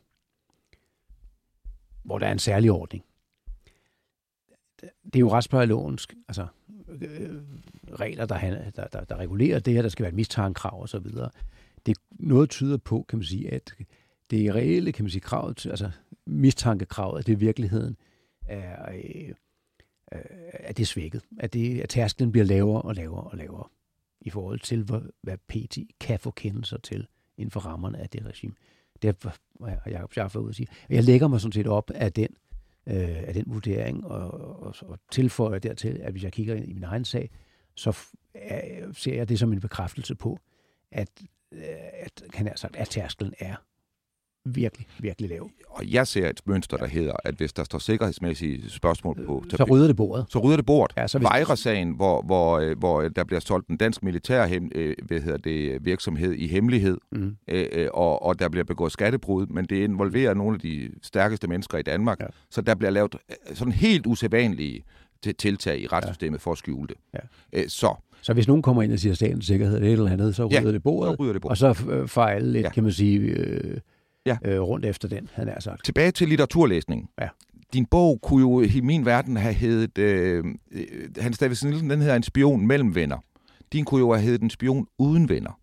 [2.03, 3.03] hvor der er en særlig ordning.
[4.81, 6.47] Det er jo retsplejelovens, altså
[6.89, 7.41] øh,
[7.99, 10.99] regler, der, der, der, der regulerer det her, der skal være et mistankekrav og så
[10.99, 11.29] videre.
[11.85, 13.73] Det noget tyder på, kan man sige, at
[14.29, 15.91] det reelle, kan man sige, kravet, til- altså
[16.25, 17.97] mistankekravet, at det i virkeligheden
[18.47, 19.29] er, øh,
[20.13, 20.21] øh,
[20.53, 21.21] at det er svækket.
[21.39, 23.67] At, det, at tærsklen bliver lavere og lavere og lavere
[24.21, 27.07] i forhold til, hvad, hvad PT kan få kendelser til
[27.37, 28.53] inden for rammerne af det regime.
[29.01, 30.67] Det har Jacob Schaffer ud at sige.
[30.89, 32.27] Jeg lægger mig sådan set op af den,
[32.87, 34.31] øh, af den vurdering og,
[34.61, 37.29] og, og tilføjer dertil, at hvis jeg kigger ind i min egen sag,
[37.75, 37.97] så
[38.33, 40.39] er, ser jeg det som en bekræftelse på,
[40.91, 41.09] at,
[41.51, 41.61] øh,
[41.93, 43.55] at, kan jeg sagt, at tærsklen er
[44.55, 45.49] virkelig, virkelig lav.
[45.69, 49.63] Og jeg ser et mønster, der hedder, at hvis der står sikkerhedsmæssige spørgsmål på Så
[49.63, 50.25] rydder det bordet.
[50.29, 50.93] så rydder det bort.
[50.97, 54.45] Ja, Ja, så hvis- Vejre-sagen, hvor, hvor, øh, hvor der bliver solgt en dansk militær
[54.45, 57.35] hem, øh, hvad hedder det, virksomhed i hemmelighed, Mm.
[57.47, 61.47] øh, øh, og, og der bliver begået skattebrud, men det involverer nogle af de stærkeste
[61.47, 62.19] mennesker i Danmark.
[62.19, 62.25] Ja.
[62.25, 62.29] Ja.
[62.51, 63.15] Så der bliver lavet
[63.49, 64.83] øh, sådan helt usædvanlige
[65.23, 66.97] til- tiltag i retssystemet for at skjule det.
[67.13, 67.19] Ja.
[67.59, 70.11] Øh, så, Så hvis nogen kommer ind og siger, at statens sikkerhed er et eller
[70.11, 71.11] andet, så Ja, rydder det bordet.
[71.17, 71.49] så rydder det bort.
[71.51, 72.67] Og så øh, får alle lidt, ja.
[72.67, 72.73] Ja.
[72.73, 73.77] kan man sige, øh,
[74.27, 74.37] Ja.
[74.45, 75.85] øh, rundt efter den, han har sagt.
[75.85, 77.09] Tilbage til litteraturlæsningen.
[77.21, 77.27] Ja.
[77.73, 80.85] Din bog kunne jo i min verden have heddet, øh, øh,
[81.19, 83.17] Hans Davidsen Nielsen, den hedder En spion mellem venner.
[83.73, 85.59] Din kunne jo have heddet En spion uden venner.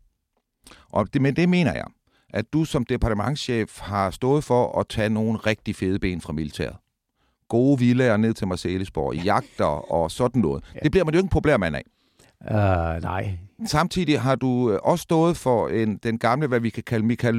[0.92, 1.86] Og det, men det mener jeg,
[2.30, 6.76] at du som departementschef har stået for at tage nogle rigtig fede ben fra militæret.
[7.48, 10.64] Gode villager ned til Marcelisborg, jagter og sådan noget.
[10.74, 10.80] Ja.
[10.82, 11.82] Det bliver man jo ikke en problemmand af.
[12.40, 16.82] Uh, nej, Samtidig har du øh, også stået for en, den gamle, hvad vi kan
[16.82, 17.34] kalde Michael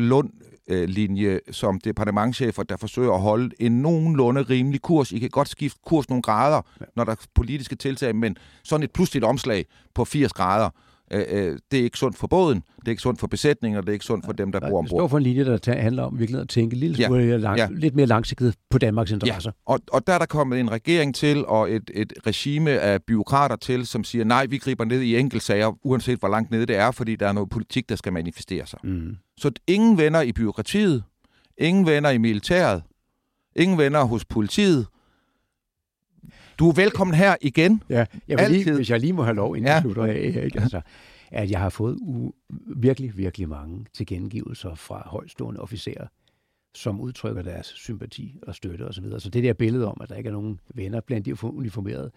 [0.69, 5.11] Lund-linje, som departementchefer, der forsøger at holde en nogenlunde rimelig kurs.
[5.11, 6.85] I kan godt skifte kurs nogle grader, ja.
[6.95, 10.69] når der er politiske tiltag, men sådan et pludseligt omslag på 80 grader,
[11.13, 13.83] øh, øh, det er ikke sundt for båden, det er ikke sundt for besætningen, og
[13.83, 15.09] det er ikke sundt for dem, der bor det står ombord.
[15.09, 17.07] for en linje, der handler om virkelig at tænke lille Ja.
[17.07, 17.67] smule lang, Ja.
[17.71, 19.51] lidt mere langsigtet på Danmarks interesser.
[19.65, 23.55] Og, og der er der kommet en regering til, og et, et regime af byråkrater
[23.55, 26.91] til, som siger, nej, vi griber ned i enkeltsager, uanset hvor langt nede det er,
[26.91, 28.79] fordi der er noget politik, der skal manifestere sig.
[28.83, 29.15] Mm.
[29.37, 31.03] Så ingen venner i byråkratiet,
[31.57, 32.83] ingen venner i militæret,
[33.55, 34.87] ingen venner hos politiet.
[36.59, 37.83] Du er velkommen her igen.
[37.89, 39.73] Ja, jeg vil lige, hvis jeg lige må have lov, inden Ja.
[39.73, 40.15] jeg slutter af,
[40.45, 40.59] ikke?
[40.61, 40.81] Altså,
[41.31, 42.31] at jeg har fået u-
[42.75, 46.07] virkelig, virkelig mange tilkendegivelser fra højstående officerer,
[46.75, 48.93] som udtrykker deres sympati og støtte osv.
[48.93, 49.19] Så, videre.
[49.19, 52.11] så det der billede om, at der ikke er nogen venner blandt de uniformerede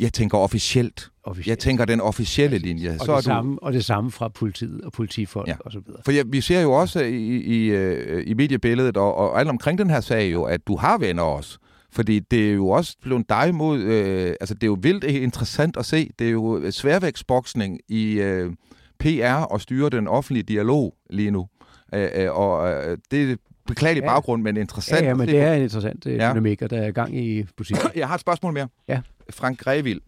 [0.00, 1.10] Jeg tænker officielt.
[1.24, 2.90] officerer, Jeg tænker den officielle linje.
[3.00, 5.54] og, Så er det du, samme, og det samme fra politiet og politifolk Ja.
[5.60, 6.02] og så videre.
[6.04, 9.78] for ja, vi ser jo også i, i, øh, i mediebilledet og, og alt omkring
[9.78, 11.58] den her sag jo, at du har venner også.
[11.92, 13.80] Fordi det er jo også blevet dig mod...
[13.80, 16.10] Øh, altså, det er jo vildt interessant at se.
[16.18, 18.52] Det er jo sværvægtsboksning i øh,
[18.98, 21.48] PR og styre den offentlige dialog lige nu.
[21.94, 24.06] Øh, øh, og øh, det beklagelig Ja.
[24.08, 25.00] baggrund, men interessant.
[25.02, 26.30] Ja, ja, men det er en interessant øh, Ja.
[26.30, 27.86] dynamik, og der er gang i butikken.
[28.00, 28.68] Jeg har et spørgsmål mere.
[28.88, 29.02] Ja.
[29.30, 30.00] Frank Grevild.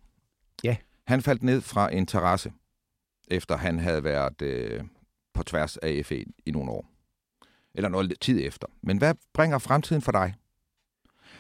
[0.65, 0.77] Ja.
[1.07, 2.53] Han faldt ned fra en terrasse,
[3.29, 4.81] efter han havde været øh,
[5.35, 6.87] på tværs af FE i nogle år.
[7.75, 8.67] Eller noget tid efter.
[8.83, 10.35] Men hvad bringer fremtiden for dig?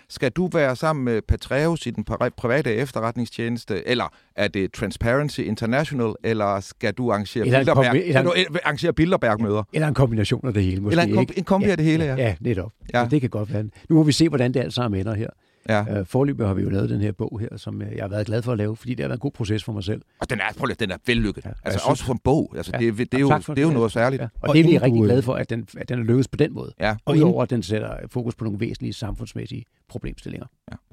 [0.08, 5.40] Skal du være sammen med Patreus i den pri- private efterretningstjeneste, eller er det Transparency
[5.40, 9.62] International, eller skal du arrangere, Eller Bilderberg, kombi- eller en- du øh, arrangere Bilderberg-møder?
[9.72, 11.38] Eller en kombination af det hele, måske Eller en, kom, ikke?
[11.38, 12.14] en kombi af det hele, ja.
[12.16, 12.72] Ja, netop.
[12.92, 13.00] Ja.
[13.00, 13.08] Ja.
[13.10, 13.62] Det kan godt være.
[13.88, 15.28] Nu må vi se, hvordan det alt sammen ender her.
[15.68, 16.00] Ja.
[16.00, 18.26] Uh, forløbig har vi jo lavet den her bog her, som øh, jeg har været
[18.26, 20.02] glad for at lave, fordi det har været en god proces for mig selv.
[20.20, 21.44] Og den er, prøv lige, den er vellykket.
[21.44, 22.54] Ja, Ja, altså jeg også som bog.
[22.56, 22.78] Altså, Ja.
[22.78, 23.74] det, er- det, er Ja, jo, for det er jo det.
[23.76, 24.20] noget særligt.
[24.20, 24.28] Ja.
[24.40, 26.02] Og, Og det er vi rigtig du, øh, glade for, at den, at den er
[26.02, 26.72] lykkedes på den måde.
[26.80, 26.96] Ja.
[27.04, 30.46] Og Udover at den sætter fokus på nogle væsentlige samfundsmæssige problemstillinger.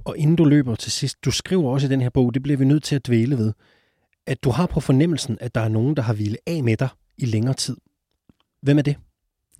[0.06, 2.58] Og inden du løber til sidst, du skriver også i den her bog, det bliver
[2.58, 3.54] vi nødt til at dvæle ved,
[4.28, 6.88] at du har på fornemmelsen, at der er nogen, der har ville af med dig
[7.18, 7.78] i længere tid.
[8.62, 8.96] Hvem er det?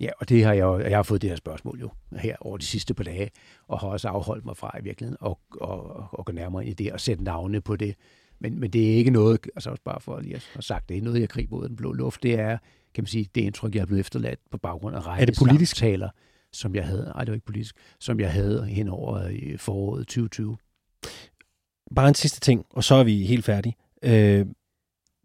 [0.00, 2.56] Ja, og det har jeg, jo- jeg har fået det her spørgsmål jo her over
[2.56, 3.30] de sidste par dage,
[3.68, 5.78] og har også afholdt mig fra i virkeligheden at, at,
[6.18, 7.94] at gå nærmere ind i det og sætte navne på det.
[8.40, 10.96] Men, men det er ikke noget, altså også bare for lige at have sagt, det
[10.98, 12.22] er noget, jeg griber ud af den blå luft.
[12.22, 12.58] Det er,
[12.94, 15.36] kan man sige, det indtryk, jeg er blevet efterladt på baggrund af række Er det
[15.38, 15.76] politisk?
[15.76, 16.08] samtaler,
[16.52, 20.06] som jeg havde, nej det var ikke politisk, som jeg havde hen over i foråret
[20.06, 20.56] 2020.
[21.94, 23.76] Bare en sidste ting, og så er vi helt færdige.
[24.02, 24.46] Øh,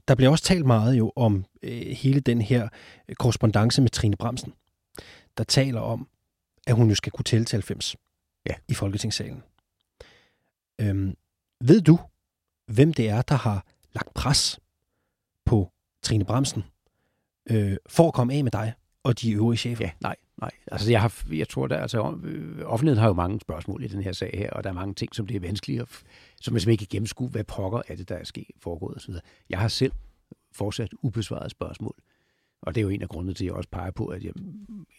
[0.10, 2.70] der bliver også talt meget jo om øh, hele den her
[3.14, 4.54] korrespondence med Trine Bremsen,
[5.38, 6.08] der taler om,
[6.68, 7.96] at hun jo skal kunne tælle til 90
[8.46, 8.54] Ja.
[8.68, 9.44] i Folketingssalen.
[10.82, 11.18] Øhm,
[11.62, 12.00] ved du,
[12.66, 14.60] hvem det er, der har lagt pres
[15.46, 15.72] på
[16.04, 16.64] Trine Bremsen
[17.50, 19.86] øh, for at komme af med dig og de øvrige chefer?
[19.86, 20.52] Ja, nej, nej.
[20.68, 24.04] Altså, jeg, har, jeg tror, der, altså, øh, offentligheden har jo mange spørgsmål i den
[24.04, 26.04] her sag her, og der er mange ting, som det er vanskeligt, at, som
[26.36, 29.14] jeg simpelthen ikke kan gennemskue, hvad pokker er det, der er sket, foregået osv.
[29.50, 29.92] Jeg har selv
[30.52, 31.96] fortsat ubesvaret spørgsmål,
[32.62, 34.34] og det er jo en af grundene til, at jeg også peger på, at jeg,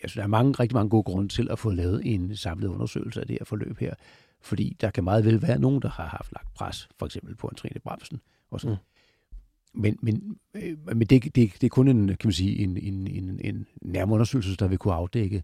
[0.03, 2.68] jeg synes, der er mange, rigtig mange gode grunde til at få lavet en samlet
[2.68, 3.94] undersøgelse af det her forløb her,
[4.40, 7.46] fordi der kan meget vel være nogen, der har haft lagt pres, for eksempel på
[7.46, 8.20] en Trine Bremsen.
[8.51, 8.76] Og sådan.
[8.76, 8.99] Mm.
[9.75, 13.07] Men, men, øh, men det, det, det er kun en, kan man sige, en, en,
[13.07, 15.43] en, en nærmere undersøgelse, der vil kunne afdække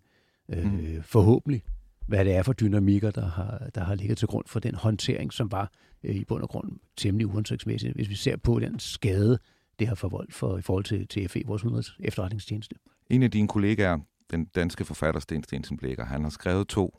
[0.48, 1.02] øh, mm.
[1.02, 1.62] forhåbentlig,
[2.06, 5.32] hvad det er for dynamikker, der har, der har ligget til grund for den håndtering,
[5.32, 5.72] som var
[6.04, 9.38] øh, i bund og grund temmelig uhensigtsmæssigt, hvis vi ser på den skade,
[9.78, 12.76] det har forvoldt for, i forhold til, til FE, vores udenrigs efterretningstjeneste.
[13.10, 13.98] En af dine kollegaer,
[14.30, 16.98] den danske forfatter Sten Stensen Blækker, han har skrevet to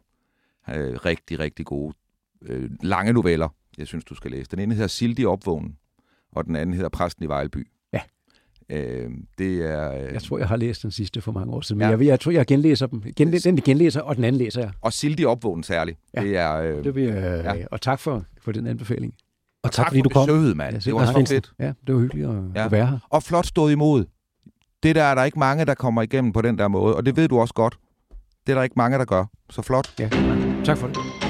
[0.70, 1.94] øh, rigtig, rigtig gode
[2.42, 4.52] øh, lange noveller, jeg synes, du skal læse.
[4.52, 5.78] Den ene hedder Sildi Opvågen,
[6.32, 7.68] og den anden hedder Præsten i Vejlby.
[7.94, 8.00] Ja.
[8.70, 9.92] Øh, det er...
[9.92, 10.14] Øh...
[10.14, 11.98] Jeg tror, jeg har læst den sidste for mange år siden, men ja.
[11.98, 13.04] jeg, jeg tror, jeg genlæser dem.
[13.20, 14.72] Genlæ- den genlæser, og den anden læser jeg.
[14.82, 16.00] Og Sildi Opvågen særligt.
[16.14, 16.22] Ja.
[16.22, 16.56] Det er...
[16.56, 16.84] Øh...
[16.84, 17.66] Det vil jeg, ja.
[17.72, 19.14] Og tak for, for den anbefaling.
[19.64, 20.28] Og tak, tak fordi du kom.
[20.28, 20.74] Søde, mand.
[20.74, 21.52] Ja, det var så fedt.
[21.60, 22.66] Ja, det var hyggeligt at, ja.
[22.66, 23.00] at være her.
[23.10, 24.06] Og flot stået imod.
[24.84, 27.18] Det der er der ikke mange, der kommer igennem på den der måde, og det
[27.18, 27.78] ved du også godt.
[28.48, 29.26] Det er der ikke mange, der gør.
[29.50, 29.94] Så flot.
[30.00, 30.10] Ja,
[30.66, 31.27] tak for det.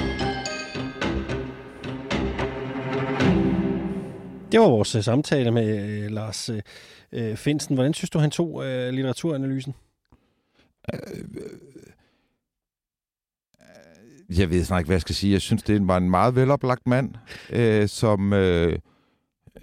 [4.52, 7.74] Det var vores uh, samtale med uh, Lars uh, Finsen.
[7.74, 9.74] Hvordan synes du, han tog uh, litteraturanalysen?
[14.36, 15.32] Jeg ved snart ikke, hvad jeg skal sige.
[15.32, 17.14] Jeg synes, det var en meget veloplagt mand,
[17.50, 18.32] øh, som...
[18.32, 18.78] Øh,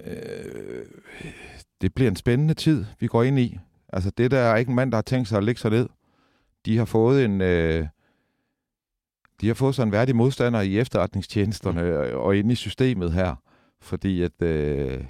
[0.05, 0.85] øh,
[1.81, 3.59] det bliver en spændende tid, vi går ind i.
[3.93, 5.89] Altså, det der er ikke en mand, der har tænkt sig at lægge sig ned.
[6.65, 7.41] De har fået en...
[7.41, 7.87] Øh,
[9.41, 12.17] de har fået sådan en værdig modstander i efterretningstjenesterne mm.
[12.17, 13.35] og inde i systemet her
[13.81, 15.05] fordi at øh,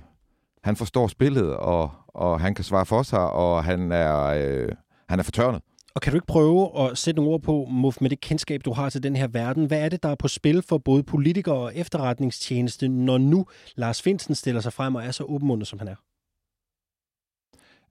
[0.64, 4.70] han forstår spillet, og, og han kan svare for sig, og han er, øh,
[5.10, 5.62] han er fortørnet.
[5.96, 8.74] Og kan du ikke prøve at sætte nogle ord på, Muff, med det kendskab, du
[8.74, 9.66] har til den her verden?
[9.66, 13.46] Hvad er det, der er på spil for både politikere og efterretningstjeneste, når nu
[13.76, 15.96] Lars Finsen stiller sig frem og er så åbenmundet, som han er?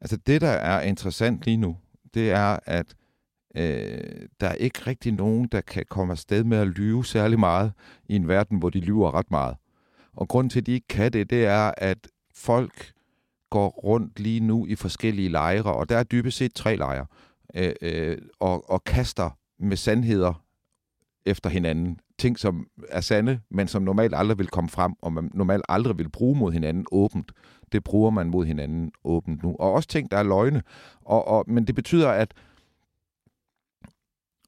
[0.01, 1.77] Altså det, der er interessant lige nu,
[2.15, 2.95] det er, at
[3.57, 7.73] øh, der er ikke rigtig nogen, der kan komme afsted med at lyve særlig meget
[8.09, 9.57] i en verden, hvor de lyver ret meget.
[10.17, 11.99] Og grund til, at de ikke kan det, det er, at
[12.35, 12.93] folk
[13.51, 17.07] går rundt lige nu i forskellige lejre, og der er dybest set tre lejre,
[17.55, 20.45] øh, øh, og, og kaster med sandheder
[21.27, 22.01] efter hinanden.
[22.19, 25.99] Ting, som er sande, men som normalt aldrig vil komme frem, og man normalt aldrig
[25.99, 27.33] vil bruge mod hinanden åbent.
[27.73, 29.57] Det bruger man mod hinanden åbent nu.
[29.59, 30.63] Og også ting, der er løgne.
[31.01, 32.35] Og, og, men det betyder, at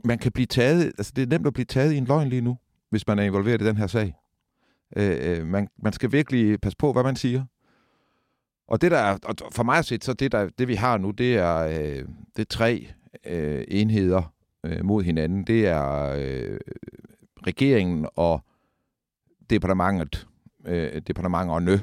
[0.05, 2.43] man kan blive taget, altså det er nemt at blive taget i en løgn lige
[2.43, 2.59] nu,
[2.91, 4.15] hvis man er involveret i den her sag.
[4.97, 7.45] Øh, øh, man, man skal virkelig passe på, hvad man siger.
[8.69, 11.11] Og det der er, og for mig set, så det, der, det vi har nu,
[11.11, 12.89] det er, øh, det er tre
[13.27, 14.33] øh, enheder
[14.65, 15.45] øh, mod hinanden.
[15.45, 16.61] Det er øh,
[17.47, 18.45] regeringen og
[19.51, 20.27] departementet,
[20.67, 21.81] øh, departementerne.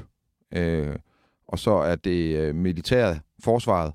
[0.52, 0.96] Øh,
[1.48, 3.92] og så er det øh, militæret, forsvaret,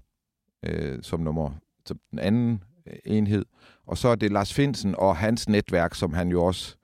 [0.65, 1.51] øh, som nummer
[1.85, 3.45] som den anden øh, enhed.
[3.85, 6.75] Og så er det Lars Finsen og hans netværk, som han jo også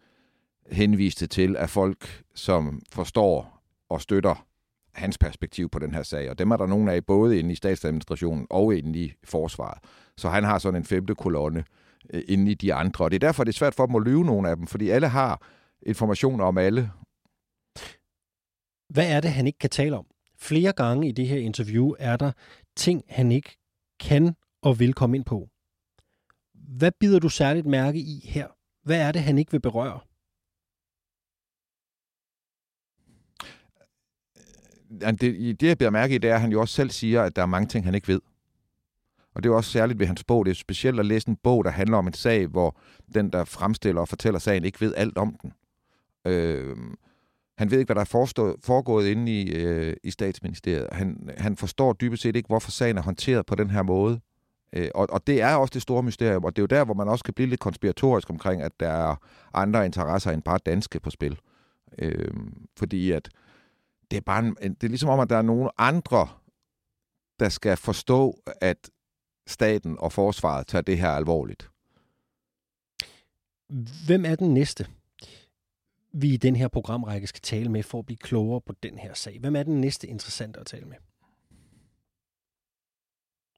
[0.71, 4.45] henviste til af folk, som forstår og støtter
[4.93, 6.29] hans perspektiv på den her sag.
[6.29, 9.77] Og dem er der nogen af både inde i statsadministrationen og inde i forsvaret.
[10.17, 11.63] Så han har sådan en femte kolonne
[12.13, 13.05] øh, inde i de andre.
[13.05, 14.89] Og det er derfor, det er svært for dem at lyve nogle af dem, fordi
[14.89, 15.41] alle har
[15.85, 16.91] informationer om alle.
[18.89, 20.05] Hvad er det, han ikke kan tale om?
[20.37, 22.31] Flere gange i det her interview er der
[22.75, 23.57] ting, han ikke
[23.99, 25.49] kan og vil komme ind på.
[26.53, 28.47] Hvad bider du særligt mærke i her?
[28.83, 29.99] Hvad er det, han ikke vil berøre?
[35.01, 37.35] Det, det, jeg bliver mærke i, det er, at han jo også selv siger, at
[37.35, 38.21] der er mange ting, han ikke ved.
[39.35, 40.45] Og det er også særligt ved hans bog.
[40.45, 42.77] Det er specielt at læse en bog, der handler om en sag, hvor
[43.13, 45.53] den, der fremstiller og fortæller sagen, ikke ved alt om den.
[46.27, 46.75] Øh,
[47.57, 50.87] han ved ikke, hvad der er forstået, foregået inde i, øh, i statsministeriet.
[50.91, 54.19] Han, han forstår dybest set ikke, hvorfor sagen er håndteret på den her måde.
[54.73, 56.93] Øh, og, og det er også det store mysterium, og det er jo der, hvor
[56.93, 59.15] man også kan blive lidt konspiratorisk omkring, at der er
[59.53, 61.39] andre interesser end bare danske på spil.
[61.99, 62.33] Øh,
[62.77, 63.29] fordi at
[64.11, 66.27] det er bare en, det er ligesom om, at der er nogle andre,
[67.39, 68.89] der skal forstå, at
[69.47, 71.69] staten og forsvaret tager det her alvorligt.
[74.05, 74.87] Hvem er den næste,
[76.13, 79.13] vi i den her programrække skal tale med for at blive klogere på den her
[79.13, 79.39] sag?
[79.39, 80.97] Hvem er den næste interessante at tale med?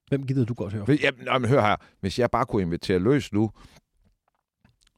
[0.08, 0.86] Hvem gider du godt høre?
[1.02, 1.76] Jamen, hør her.
[2.00, 3.52] Hvis jeg bare kunne invitere løs nu,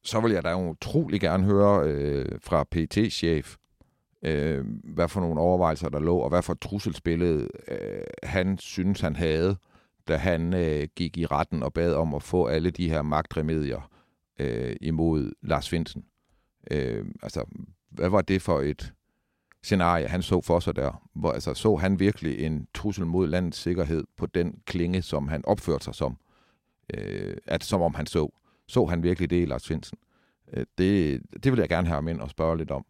[0.04, 3.56] så vil jeg da utrolig gerne høre øh, fra pt chef
[4.22, 9.02] øh, hvad for nogle overvejelser der lå, og hvad for et trusselsbillede øh, han synes,
[9.02, 9.58] han havde,
[10.08, 13.92] da han øh, gik i retten og bad om at få alle de her magtremedier
[14.40, 16.06] øh, imod Lars Finsen.
[16.72, 17.46] Øh, altså,
[17.92, 18.94] hvad var det for et
[19.64, 21.10] scenarie, han så for sig der?
[21.14, 25.46] Hvor, altså, så han virkelig en trussel mod landets sikkerhed på den klinge, som han
[25.46, 26.18] opførte sig som?
[26.94, 28.30] Øh, at, som om han så.
[28.68, 29.98] Så han virkelig det i Lars Finsen?
[30.54, 32.86] Øh, det, det vil jeg gerne have ham ind og spørge lidt om.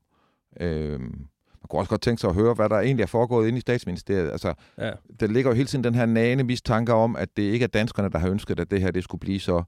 [0.59, 3.57] Øh, Man kunne også godt tænke sig at høre, hvad der egentlig er foregået inde
[3.57, 4.31] i statsministeriet.
[4.31, 4.91] Altså, Ja.
[5.19, 8.09] der ligger jo hele tiden den her nane mistanke om, at det ikke er danskerne,
[8.09, 9.63] der har ønsket, at det her det skulle blive så,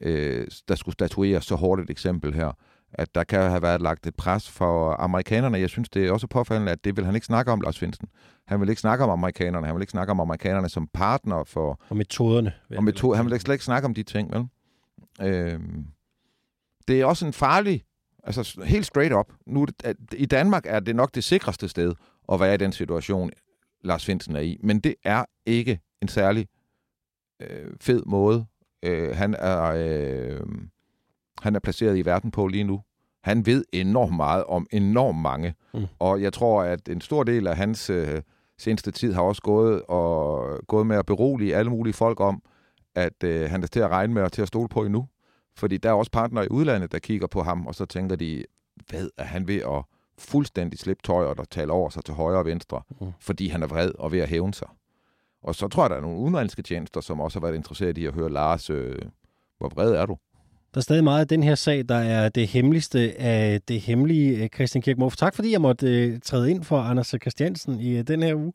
[0.00, 2.52] øh, der skulle statueres så hårdt et eksempel her.
[2.92, 5.58] At der kan have været lagt et pres for amerikanerne.
[5.58, 8.08] Jeg synes, det er også påfaldende, at det vil han ikke snakke om, Lars Finsen.
[8.46, 9.66] Han vil ikke snakke om amerikanerne.
[9.66, 12.52] Han vil ikke snakke om amerikanerne som partner for, Og metoderne.
[12.76, 13.16] og metode.
[13.16, 14.46] Han vil slet ikke snakke om de ting, vel?
[15.22, 15.84] Øhm,
[16.88, 17.84] det er også en farlig,
[18.26, 19.32] altså helt straight up.
[19.46, 21.94] Nu, at I Danmark er det nok det sikreste sted
[22.32, 23.30] at være i den situation,
[23.84, 24.60] Lars Finsen er i.
[24.62, 26.48] Men det er ikke en særlig
[27.42, 28.46] øh, fed måde,
[28.82, 30.40] øh, han, er, øh,
[31.42, 32.82] han er placeret i verden på lige nu.
[33.22, 35.54] Han ved enormt meget om enormt mange.
[35.74, 35.86] Mm.
[35.98, 38.22] Og jeg tror, at en stor del af hans øh,
[38.58, 42.42] seneste tid har også gået, og, gået med at berolige alle mulige folk om,
[42.94, 45.08] at øh, han er til at regne med og til at stole på endnu.
[45.56, 48.44] Fordi der er også partnere i udlandet, der kigger på ham, og så tænker de,
[48.90, 49.84] hvad er han ved at
[50.18, 53.06] fuldstændig slippe tøjet og tale over sig til højre og venstre, Mm.
[53.20, 54.68] fordi han er vred og ved at hævne sig.
[55.42, 58.06] Og så tror jeg, der er nogle udenlandske tjenester, som også har været interesseret i
[58.06, 58.98] at høre, Lars, øh,
[59.58, 60.16] hvor vred er du?
[60.74, 64.42] Der er stadig meget af den her sag, der er det hemmeligste af det hemmelige,
[64.42, 65.16] øh, Christian Kirkmoff.
[65.16, 68.52] Tak fordi jeg måtte øh, træde ind for Anders Christiansen i øh, den her uge.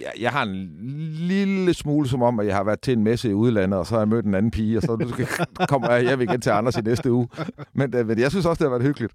[0.00, 0.70] Jeg, jeg har en
[1.14, 3.94] lille smule som om, at jeg har været til en messe i udlandet, og så
[3.94, 5.26] har jeg mødt en anden pige, og så
[5.68, 7.28] kommer jeg hjem igen til Anders i næste uge.
[7.74, 9.12] Men, øh, men jeg synes også, det har været hyggeligt.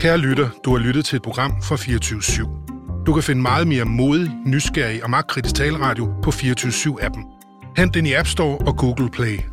[0.00, 3.04] Kære lytter, du har lyttet til et program fra 24 /7.
[3.06, 7.24] Du kan finde meget mere modig, nysgerrig og magtkritisk taleradio på 24 7 appen
[7.76, 9.51] Hent den i App Store og Google Play.